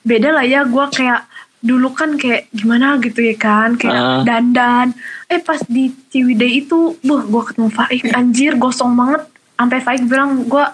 beda 0.02 0.32
lah 0.32 0.42
ya. 0.42 0.64
Gue 0.64 0.84
kayak 0.88 1.28
dulu 1.60 1.92
kan 1.92 2.16
kayak 2.16 2.50
gimana 2.50 2.98
gitu 2.98 3.20
ya 3.20 3.36
kan, 3.36 3.76
kayak 3.76 3.94
Ah. 3.94 4.22
dandan. 4.22 4.96
Eh 5.26 5.38
pas 5.38 5.60
di 5.62 5.92
Ciwidey 6.08 6.60
itu, 6.60 6.96
buh 6.98 7.22
gue 7.22 7.42
ketemu 7.44 7.68
Faik 7.70 8.02
anjir 8.10 8.52
gosong 8.56 8.92
banget. 8.92 9.22
Sampai 9.54 9.78
Faik 9.78 10.02
bilang 10.04 10.42
gue 10.42 10.64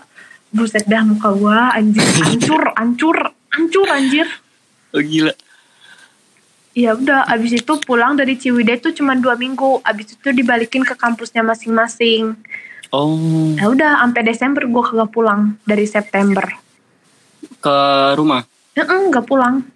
buset 0.48 0.87
dah 0.87 1.04
muka 1.04 1.28
gue 1.31 1.59
anjir 1.74 2.07
hancur, 2.24 2.62
hancur, 2.72 3.16
hancur 3.50 3.87
anjir. 3.90 4.26
Oh 4.90 5.02
gila. 5.02 5.35
Ya 6.78 6.94
udah, 6.94 7.26
abis 7.26 7.58
itu 7.58 7.72
pulang 7.82 8.14
dari 8.14 8.38
Ciwidey 8.38 8.78
tuh 8.78 8.94
cuma 8.94 9.18
dua 9.18 9.34
minggu. 9.34 9.82
Abis 9.82 10.14
itu 10.14 10.30
dibalikin 10.30 10.86
ke 10.86 10.94
kampusnya 10.94 11.42
masing-masing. 11.42 12.38
Oh, 12.88 13.18
Ya 13.52 13.66
udah, 13.66 13.98
sampai 13.98 14.22
Desember 14.22 14.62
gue 14.62 14.82
kagak 14.84 15.10
pulang 15.10 15.58
dari 15.64 15.84
September. 15.84 16.46
ke 17.58 17.76
rumah. 18.14 18.46
Heeh, 18.72 19.00
nggak 19.10 19.26
pulang. 19.26 19.66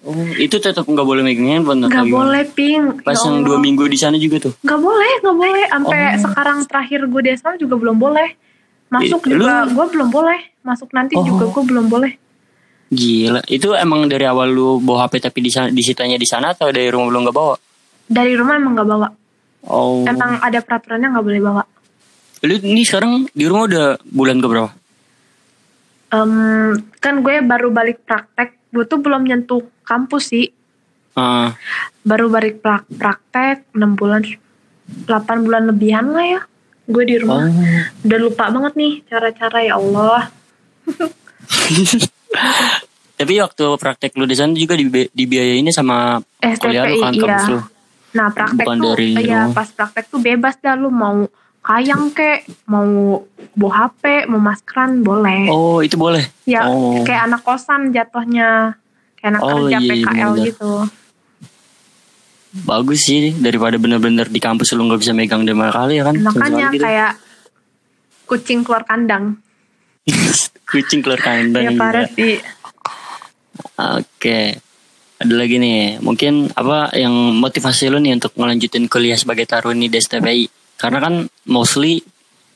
Oh, 0.00 0.12
itu 0.36 0.56
tetap 0.56 0.84
nggak 0.84 1.02
boleh 1.02 1.20
megang 1.20 1.48
handphone 1.50 1.80
atau 1.80 1.88
Nggak 1.90 2.08
boleh, 2.10 2.42
Ping. 2.50 2.84
Pas 3.00 3.12
Ya 3.14 3.24
yang 3.24 3.40
dua 3.40 3.56
minggu 3.56 3.84
di 3.86 3.96
sana 3.96 4.16
juga 4.16 4.36
tuh. 4.42 4.52
Nggak 4.60 4.76
boleh, 4.78 5.12
nggak 5.18 5.36
boleh. 5.38 5.64
Sampai 5.66 6.00
Oh. 6.10 6.20
sekarang 6.20 6.58
terakhir 6.64 7.00
gue 7.02 7.20
di 7.22 7.30
sana 7.34 7.56
juga 7.56 7.76
belum 7.76 7.96
boleh. 7.96 8.28
Masuk 8.88 9.20
Eh, 9.24 9.32
juga 9.32 9.64
gue 9.66 9.86
belum 9.88 10.08
boleh. 10.10 10.40
Masuk 10.60 10.92
nanti 10.92 11.16
Oh. 11.16 11.24
juga 11.24 11.48
gue 11.48 11.62
belum 11.64 11.86
boleh. 11.88 12.12
Gila, 12.90 13.46
itu 13.46 13.70
emang 13.72 14.10
dari 14.10 14.26
awal 14.26 14.50
lu 14.50 14.82
bawa 14.82 15.06
HP 15.06 15.22
tapi 15.22 15.38
di 15.40 15.50
sana 15.50 15.70
disitanya 15.70 16.18
di 16.18 16.26
sana 16.26 16.50
atau 16.50 16.74
dari 16.74 16.90
rumah 16.90 17.06
lu 17.06 17.22
nggak 17.22 17.36
bawa? 17.36 17.54
Dari 18.10 18.34
rumah 18.34 18.58
emang 18.58 18.74
nggak 18.74 18.88
bawa. 18.90 19.08
Oh. 19.70 20.02
Emang 20.02 20.42
ada 20.42 20.58
peraturannya 20.58 21.14
nggak 21.14 21.22
boleh 21.22 21.38
bawa. 21.40 21.62
Lu 22.42 22.54
ini 22.56 22.82
sekarang 22.82 23.30
di 23.30 23.46
rumah 23.46 23.70
udah 23.70 23.86
bulan 24.02 24.42
ke 24.42 24.46
berapa? 24.48 24.70
Em, 26.10 26.32
kan 26.98 27.22
gue 27.22 27.38
baru 27.38 27.70
balik 27.70 28.02
praktek. 28.02 28.58
Gue 28.74 28.82
tuh 28.86 28.98
belum 28.98 29.22
nyentuh 29.22 29.62
kampus 29.86 30.34
sih. 30.34 30.50
Ah, 31.14 31.54
Baru 32.02 32.26
balik 32.26 32.58
prak- 32.58 32.90
praktek 32.90 33.70
6 33.70 33.94
bulan. 33.94 34.26
8 35.06 35.46
bulan 35.46 35.70
lebihan 35.70 36.10
lah 36.10 36.26
ya. 36.26 36.40
Gue 36.90 37.06
di 37.06 37.22
rumah. 37.22 37.46
oh. 37.46 38.02
Udah 38.02 38.18
lupa 38.18 38.50
banget 38.50 38.74
nih 38.74 38.92
cara-cara 39.06 39.58
ya 39.62 39.78
Allah. 39.78 40.26
Tapi 43.20 43.34
waktu 43.36 43.64
praktek 43.76 44.16
lu 44.16 44.24
di 44.24 44.32
sana 44.32 44.56
juga 44.56 44.72
dibi- 44.72 45.12
dibiayainnya 45.12 45.74
sama 45.74 46.16
kuliah 46.56 46.88
lu 46.88 46.96
STPI 46.96 47.02
kan 47.04 47.12
iya. 47.12 47.20
kampus 47.20 47.44
lu. 47.52 47.58
Nah 48.10 48.26
praktek 48.32 48.64
Bukan 48.64 48.76
tuh, 48.80 48.90
dari 48.96 49.08
ya 49.20 49.40
rumah. 49.44 49.54
pas 49.54 49.68
praktek 49.68 50.04
tuh 50.08 50.20
bebas 50.20 50.54
dah 50.56 50.74
lu 50.74 50.88
mau 50.88 51.28
kayang 51.60 52.08
kek, 52.16 52.48
mau 52.64 53.20
bawa 53.52 53.72
HP, 53.92 54.24
mau 54.24 54.40
maskeran 54.40 55.04
boleh. 55.04 55.52
Oh, 55.52 55.84
itu 55.84 56.00
boleh. 56.00 56.24
ya 56.48 56.64
oh. 56.64 57.04
kayak 57.04 57.28
anak 57.28 57.44
kosan 57.44 57.92
jatuhnya, 57.92 58.80
kayak 59.20 59.28
anak 59.36 59.40
Oh, 59.44 59.48
kerja 59.68 59.76
iya, 59.76 59.78
iya, 59.84 59.90
PKL 60.00 60.30
bener. 60.32 60.46
gitu. 60.48 60.72
Bagus 62.50 63.06
sih 63.06 63.30
daripada 63.36 63.76
bener-bener 63.76 64.26
di 64.26 64.40
kampus 64.40 64.72
lu 64.72 64.88
nggak 64.88 65.04
bisa 65.04 65.12
megang 65.12 65.44
lima 65.44 65.68
kali 65.70 66.00
ya 66.00 66.08
kan? 66.08 66.16
Makanya 66.18 66.72
gitu. 66.72 66.82
kayak 66.82 67.12
kucing 68.24 68.64
keluar 68.64 68.82
kandang. 68.82 69.36
kucing 70.70 71.00
keluar 71.02 71.20
kandang. 71.20 71.64
ya 71.66 71.70
parah 71.76 72.06
sih. 72.10 72.40
Oke. 73.76 74.60
Ada 75.20 75.34
lagi 75.36 75.60
nih, 75.60 76.00
mungkin 76.00 76.48
apa 76.56 76.96
yang 76.96 77.12
motivasi 77.12 77.92
lu 77.92 78.00
nih 78.00 78.16
untuk 78.16 78.32
ngelanjutin 78.32 78.88
kuliah 78.88 79.20
sebagai 79.20 79.44
taruni 79.44 79.92
di 79.92 80.00
STPI? 80.00 80.48
Karena 80.80 80.96
kan 80.96 81.28
mostly 81.44 82.00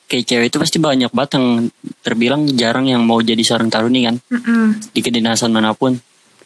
kayak 0.08 0.24
cewek 0.24 0.46
itu 0.48 0.56
pasti 0.56 0.78
banyak 0.80 1.12
banget 1.12 1.36
yang 1.36 1.68
terbilang 2.00 2.48
jarang 2.56 2.88
yang 2.88 3.04
mau 3.04 3.20
jadi 3.20 3.40
seorang 3.40 3.72
taruni 3.72 4.04
kan 4.04 4.16
Mm-mm. 4.32 4.80
di 4.96 5.00
kedinasan 5.04 5.52
mana 5.52 5.76
pun. 5.76 6.00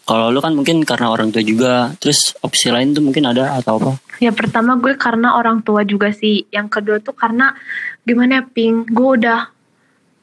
Kalau 0.09 0.33
lu 0.33 0.41
kan 0.41 0.57
mungkin 0.57 0.83
karena 0.89 1.13
orang 1.13 1.29
tua 1.29 1.45
juga, 1.45 1.93
terus 2.01 2.33
opsi 2.41 2.73
lain 2.73 2.97
tuh 2.97 3.05
mungkin 3.05 3.29
ada 3.29 3.61
atau 3.61 3.77
apa? 3.77 3.93
Ya 4.25 4.33
pertama 4.33 4.75
gue 4.81 4.97
karena 4.97 5.37
orang 5.37 5.61
tua 5.61 5.85
juga 5.85 6.11
sih. 6.11 6.49
Yang 6.49 6.81
kedua 6.81 6.97
tuh 6.99 7.13
karena 7.13 7.53
gimana 8.09 8.41
ya 8.41 8.45
Ping, 8.49 8.89
gue 8.89 9.09
udah 9.21 9.53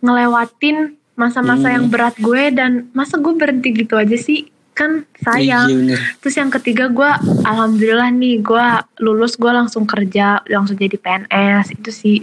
ngelewatin 0.06 0.94
masa-masa 1.18 1.72
Hmm. 1.72 1.76
yang 1.82 1.86
berat 1.90 2.16
gue 2.20 2.44
dan 2.54 2.92
masa 2.92 3.18
gue 3.18 3.34
berhenti 3.34 3.74
gitu 3.74 3.98
aja 3.98 4.14
sih 4.14 4.52
kan 4.76 5.08
sayang. 5.24 5.72
Iya. 5.72 5.98
Terus 6.20 6.36
yang 6.36 6.52
ketiga 6.52 6.92
gue 6.92 7.08
alhamdulillah 7.48 8.12
nih 8.12 8.44
gue 8.44 8.66
lulus 9.00 9.40
gue 9.40 9.48
langsung 9.48 9.88
kerja 9.88 10.44
langsung 10.46 10.76
jadi 10.76 11.00
PNS 11.00 11.80
itu 11.80 11.90
sih. 11.90 12.18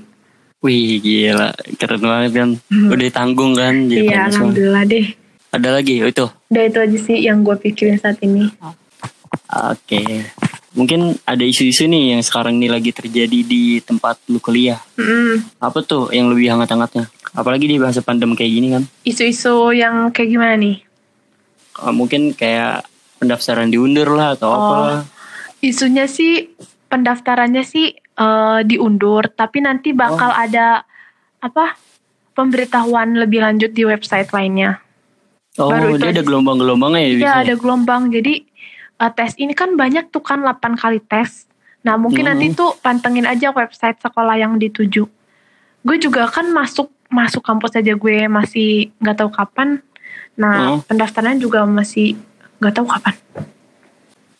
Wih 0.62 1.02
gila, 1.02 1.50
keren 1.74 2.04
banget 2.04 2.30
kan. 2.36 2.50
Udah 2.70 3.04
ditanggung 3.08 3.56
kan 3.56 3.88
jadi 3.88 4.04
Iya 4.04 4.12
PNS 4.12 4.28
alhamdulillah 4.36 4.84
deh. 4.86 5.06
Ada 5.52 5.68
lagi, 5.68 6.00
oh, 6.00 6.08
itu. 6.08 6.26
Udah 6.48 6.64
itu 6.64 6.78
aja 6.80 6.98
sih 7.00 7.18
yang 7.24 7.44
gue 7.44 7.56
pikirin 7.60 8.00
saat 8.00 8.16
ini. 8.24 8.48
Oke. 9.52 10.24
Mungkin 10.72 11.20
ada 11.28 11.44
isu-isu 11.44 11.84
nih 11.84 12.16
yang 12.16 12.22
sekarang 12.24 12.56
ini 12.56 12.72
lagi 12.72 12.88
terjadi 12.88 13.44
di 13.44 13.76
tempat 13.84 14.16
lu 14.32 14.40
kuliah. 14.40 14.80
Mm-mm. 14.96 15.44
Apa 15.60 15.84
tuh 15.84 16.08
yang 16.08 16.32
lebih 16.32 16.48
hangat-hangatnya? 16.56 17.04
Apalagi 17.32 17.64
di 17.64 17.80
bahasa 17.80 18.04
pandem 18.04 18.36
kayak 18.36 18.52
gini 18.52 18.68
kan. 18.70 18.82
Isu-isu 19.02 19.72
yang 19.72 20.12
kayak 20.12 20.28
gimana 20.28 20.54
nih? 20.56 20.76
Eh, 21.80 21.92
Mungkin 21.92 22.36
kayak 22.36 22.84
pendaftaran 23.16 23.72
diundur 23.72 24.12
lah 24.12 24.36
atau 24.36 24.50
Oh. 24.50 24.60
lah. 24.84 25.00
Isunya 25.58 26.04
sih 26.04 26.52
pendaftarannya 26.86 27.64
sih 27.64 27.96
eh, 27.96 28.60
diundur, 28.62 29.32
tapi 29.32 29.64
nanti 29.64 29.96
bakal 29.96 30.28
ada 30.28 30.84
apa 31.40 31.80
pemberitahuan 32.36 33.16
lebih 33.16 33.40
lanjut 33.40 33.72
di 33.72 33.88
website 33.88 34.28
lainnya. 34.30 34.84
Oh, 35.56 35.68
Baru 35.68 35.96
dia 35.96 36.12
ada 36.12 36.20
gelombang-gelombangnya 36.20 37.00
ya 37.00 37.08
Iya 37.12 37.32
ada 37.42 37.54
gelombang, 37.56 38.12
jadi 38.12 38.44
eh, 38.98 39.12
tes 39.16 39.32
ini 39.36 39.56
kan 39.56 39.76
banyak 39.76 40.12
tuh 40.12 40.20
kan 40.20 40.44
8 40.44 40.76
kali 40.76 41.00
tes. 41.00 41.48
Nah 41.82 41.96
mungkin 41.96 42.28
Hmm. 42.28 42.36
nanti 42.36 42.52
tuh 42.52 42.76
pantengin 42.78 43.24
aja 43.24 43.48
website 43.50 43.96
sekolah 43.98 44.36
yang 44.36 44.60
dituju. 44.60 45.08
Gue 45.82 45.96
juga 45.96 46.28
kan 46.28 46.52
masuk 46.52 46.92
masuk 47.12 47.44
kampus 47.44 47.76
aja 47.76 47.92
gue 47.92 48.18
masih 48.26 48.88
nggak 48.98 49.16
tahu 49.16 49.30
kapan. 49.30 49.78
Nah 50.34 50.74
Hmm. 50.74 50.80
pendaftaran 50.82 51.36
juga 51.36 51.62
masih 51.62 52.16
nggak 52.58 52.74
tahu 52.74 52.86
kapan. 52.88 53.14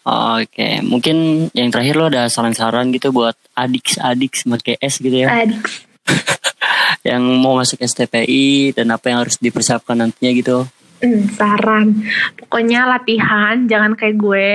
Oke, 0.03 0.83
mungkin 0.83 1.47
yang 1.55 1.71
terakhir 1.71 1.95
lo 1.95 2.11
ada 2.11 2.27
saran-saran 2.27 2.91
gitu 2.91 3.15
buat 3.15 3.39
adik-adik 3.55 4.35
pakai 4.43 4.75
S 4.83 4.99
gitu 4.99 5.15
ya, 5.15 5.31
Adik. 5.31 5.63
yang 7.09 7.23
mau 7.39 7.55
masuk 7.55 7.79
STPI 7.79 8.75
dan 8.75 8.91
apa 8.91 9.15
yang 9.15 9.23
harus 9.23 9.39
dipersiapkan 9.39 9.95
nantinya 9.95 10.35
gitu. 10.35 10.67
Hmm, 10.99 11.31
saran. 11.31 12.03
Pokoknya 12.35 12.83
latihan, 12.87 13.63
jangan 13.71 13.95
kayak 13.95 14.19
gue. 14.19 14.51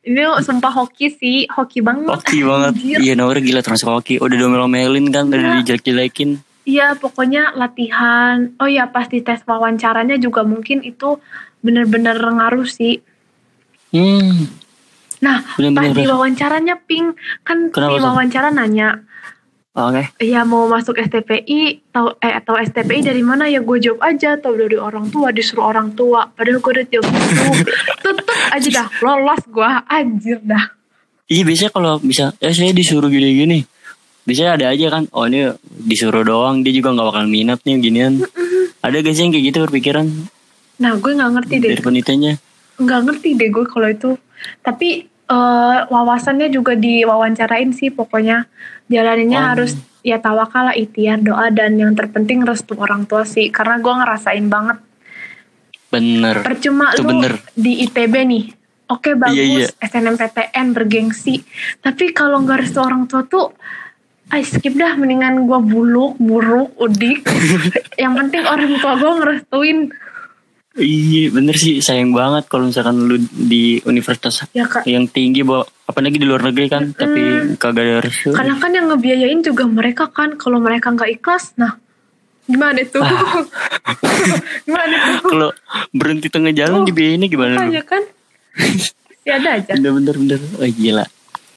Ini 0.00 0.20
sumpah 0.40 0.72
hoki 0.72 1.12
sih, 1.12 1.48
hoki 1.48 1.80
banget. 1.80 2.08
Hoki 2.20 2.44
banget, 2.44 2.72
iya 3.04 3.12
nomornya 3.16 3.40
gila 3.40 3.60
termasuk 3.60 3.88
hoki. 3.88 4.14
Udah 4.20 4.36
domel-domelin 4.36 5.08
kan, 5.08 5.32
udah 5.32 5.40
Iya. 5.40 5.56
dijelek-jelekin. 5.64 6.40
Iya, 6.62 6.94
pokoknya 6.94 7.56
latihan. 7.56 8.52
Oh 8.56 8.68
iya, 8.68 8.86
pas 8.86 9.06
di 9.06 9.20
tes 9.20 9.40
wawancaranya 9.42 10.16
juga 10.16 10.44
mungkin 10.44 10.80
itu 10.80 11.18
bener-bener 11.60 12.16
ngaruh 12.16 12.64
sih. 12.64 13.00
Hmm, 13.90 14.46
Nah, 15.20 15.44
Bener-bener. 15.52 15.92
pas 15.92 16.00
di 16.00 16.04
wawancaranya 16.06 16.76
Ping, 16.80 17.12
kan 17.42 17.68
Kenapa 17.68 17.92
di 17.92 17.96
wawancara 18.00 18.48
nanya, 18.48 19.04
oke. 19.76 20.16
ya 20.16 20.48
mau 20.48 20.64
masuk 20.64 20.96
STPI 20.96 21.84
atau 21.92 22.16
eh 22.18 22.32
atau 22.32 22.56
STPI 22.56 23.04
dari 23.04 23.20
mana 23.20 23.44
ya 23.44 23.60
gue 23.60 23.76
jawab 23.78 24.00
aja 24.00 24.40
atau 24.40 24.56
dari 24.56 24.80
orang 24.80 25.12
tua 25.12 25.28
disuruh 25.28 25.68
orang 25.68 25.92
tua 25.92 26.24
padahal 26.26 26.58
gue 26.58 26.72
udah 26.72 26.86
jawab 26.88 27.12
gitu 27.12 27.44
tetep 28.02 28.26
aja 28.48 28.68
dah 28.72 28.86
lolos 28.98 29.42
gue 29.44 29.70
anjir 29.86 30.40
dah 30.40 30.64
Iya 31.28 31.42
biasanya 31.44 31.70
kalau 31.70 31.92
bisa, 32.00 32.34
ya 32.40 32.50
saya 32.50 32.72
disuruh 32.72 33.06
gini-gini. 33.06 33.62
Biasanya 34.30 34.52
ada 34.54 34.66
aja 34.70 34.86
kan, 34.88 35.02
oh 35.10 35.26
ini 35.26 35.50
disuruh 35.82 36.22
doang, 36.22 36.62
dia 36.62 36.70
juga 36.70 36.94
nggak 36.94 37.06
bakal 37.08 37.24
minat 37.26 37.58
nih 37.60 37.76
ginian. 37.80 38.22
Ada 38.78 38.96
gak 38.98 39.10
sih 39.10 39.22
yang 39.22 39.34
kayak 39.34 39.44
gitu 39.44 39.58
berpikiran 39.60 40.06
nah 40.78 40.96
gue 40.96 41.12
nggak 41.12 41.32
ngerti 41.34 41.54
deh 41.58 41.70
dari 41.70 41.84
penitanya? 41.84 42.32
nggak 42.74 43.00
ngerti 43.04 43.28
deh 43.36 43.50
gue 43.50 43.64
kalau 43.66 43.84
itu 43.86 44.10
tapi 44.58 45.04
eh, 45.04 45.78
wawasannya 45.84 46.48
juga 46.48 46.72
diwawancarain 46.72 47.68
sih 47.70 47.90
pokoknya 47.90 48.48
jalaninnya 48.86 49.36
Oh. 49.38 49.48
harus 49.52 49.76
ya 50.00 50.16
tawakal 50.16 50.72
ikhtiar 50.72 51.20
doa 51.20 51.52
dan 51.52 51.76
yang 51.76 51.92
terpenting 51.92 52.40
restu 52.40 52.72
orang 52.74 53.04
tua 53.04 53.28
sih 53.28 53.52
karena 53.52 53.76
gue 53.76 53.92
ngerasain 53.92 54.46
banget 54.46 54.80
bener 55.88 56.40
Percuma 56.40 56.94
Itu 56.94 57.02
lu 57.02 57.08
bener. 57.12 57.32
di 57.52 57.84
ITB 57.84 58.14
nih. 58.24 58.44
Oke 58.88 59.14
bagus 59.14 59.36
Iya, 59.36 59.44
iya. 59.60 59.68
SNMPTN 59.80 60.66
bergengsi. 60.72 61.44
Tapi 61.78 62.10
kalau 62.10 62.40
nggak 62.40 62.64
restu 62.64 62.80
orang 62.80 63.04
tua 63.04 63.22
tuh 63.22 63.52
I 64.30 64.40
skip 64.40 64.72
dah 64.72 64.94
mendingan 64.94 65.42
gua 65.42 65.58
buluk, 65.58 66.14
buruk, 66.16 66.70
udik. 66.76 67.26
Yang 68.02 68.14
penting 68.16 68.42
orang 68.44 68.72
tua 68.76 68.94
gua 68.94 69.12
ngerestuin. 69.16 69.90
iya 70.72 71.26
bener 71.28 71.52
sih 71.52 71.78
sayang 71.78 72.10
banget 72.10 72.46
kalau 72.46 72.64
misalkan 72.64 72.94
lu 73.00 73.18
di 73.28 73.82
universitas 73.82 74.46
Ya 74.48 74.64
kak. 74.64 74.86
yang 74.86 75.02
tinggi 75.04 75.42
bawa 75.42 75.66
apalagi 75.84 76.14
di 76.14 76.22
luar 76.22 76.46
negeri 76.46 76.70
kan 76.70 76.94
tapi 76.94 77.20
kagak 77.58 77.82
ada 77.82 77.98
restu 78.00 78.30
Karena 78.30 78.54
kan 78.54 78.70
yang 78.70 78.86
ngebiayain 78.86 79.42
juga 79.42 79.66
mereka 79.66 80.06
kan. 80.08 80.34
Kalau 80.36 80.56
mereka 80.56 80.90
nggak 80.90 81.10
ikhlas, 81.12 81.52
nah 81.56 81.74
gimana 82.46 82.80
tuh? 82.84 83.02
Ah. 83.02 83.42
gimana 84.66 84.94
tuh? 85.18 85.28
kalau 85.28 85.48
berhenti 85.90 86.26
tengah 86.26 86.50
jalan 86.50 86.82
Oh, 86.82 86.86
dibiayainnya 86.86 87.26
gimana? 87.26 87.54
Makanya 87.56 87.82
kan. 87.82 88.02
Ya 89.20 89.36
ada 89.36 89.50
aja. 89.52 89.76
bener 89.76 89.92
bener 89.92 90.14
bener 90.16 90.40
oh 90.56 90.64
gila 90.66 91.04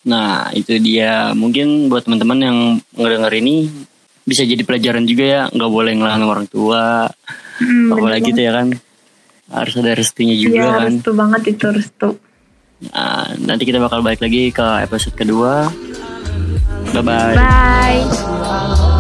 Nah, 0.04 0.52
itu 0.52 0.76
dia. 0.80 1.32
Mungkin 1.32 1.88
buat 1.88 2.04
teman-teman 2.04 2.39
yang 2.39 2.58
ngedenger 2.96 3.34
ini 3.39 3.72
bisa 4.24 4.44
jadi 4.48 4.63
pelajaran 4.63 5.04
juga 5.04 5.24
ya, 5.24 5.42
nggak 5.52 5.72
boleh 5.72 5.92
ngelawan 5.96 6.24
orang 6.24 6.48
tua. 6.48 7.08
Hmm, 7.60 7.92
Apalagi 7.92 8.32
tuh 8.36 8.44
ya 8.44 8.52
kan. 8.56 8.68
Harus 9.52 9.74
ada 9.80 9.92
restunya 9.94 10.36
juga 10.39 10.56
ya, 10.60 10.72
kan. 10.80 10.92
restu 10.92 11.12
banget 11.13 11.42
itu 11.56 11.66
restu. 11.72 12.10
Nah, 12.92 13.32
nanti 13.39 13.63
kita 13.63 13.80
bakal 13.80 14.04
balik 14.04 14.20
lagi 14.20 14.52
ke 14.52 14.68
episode 14.84 15.16
kedua. 15.16 15.72
Bye-bye. 16.92 17.36
Bye. 17.36 18.04
-bye. 18.04 18.94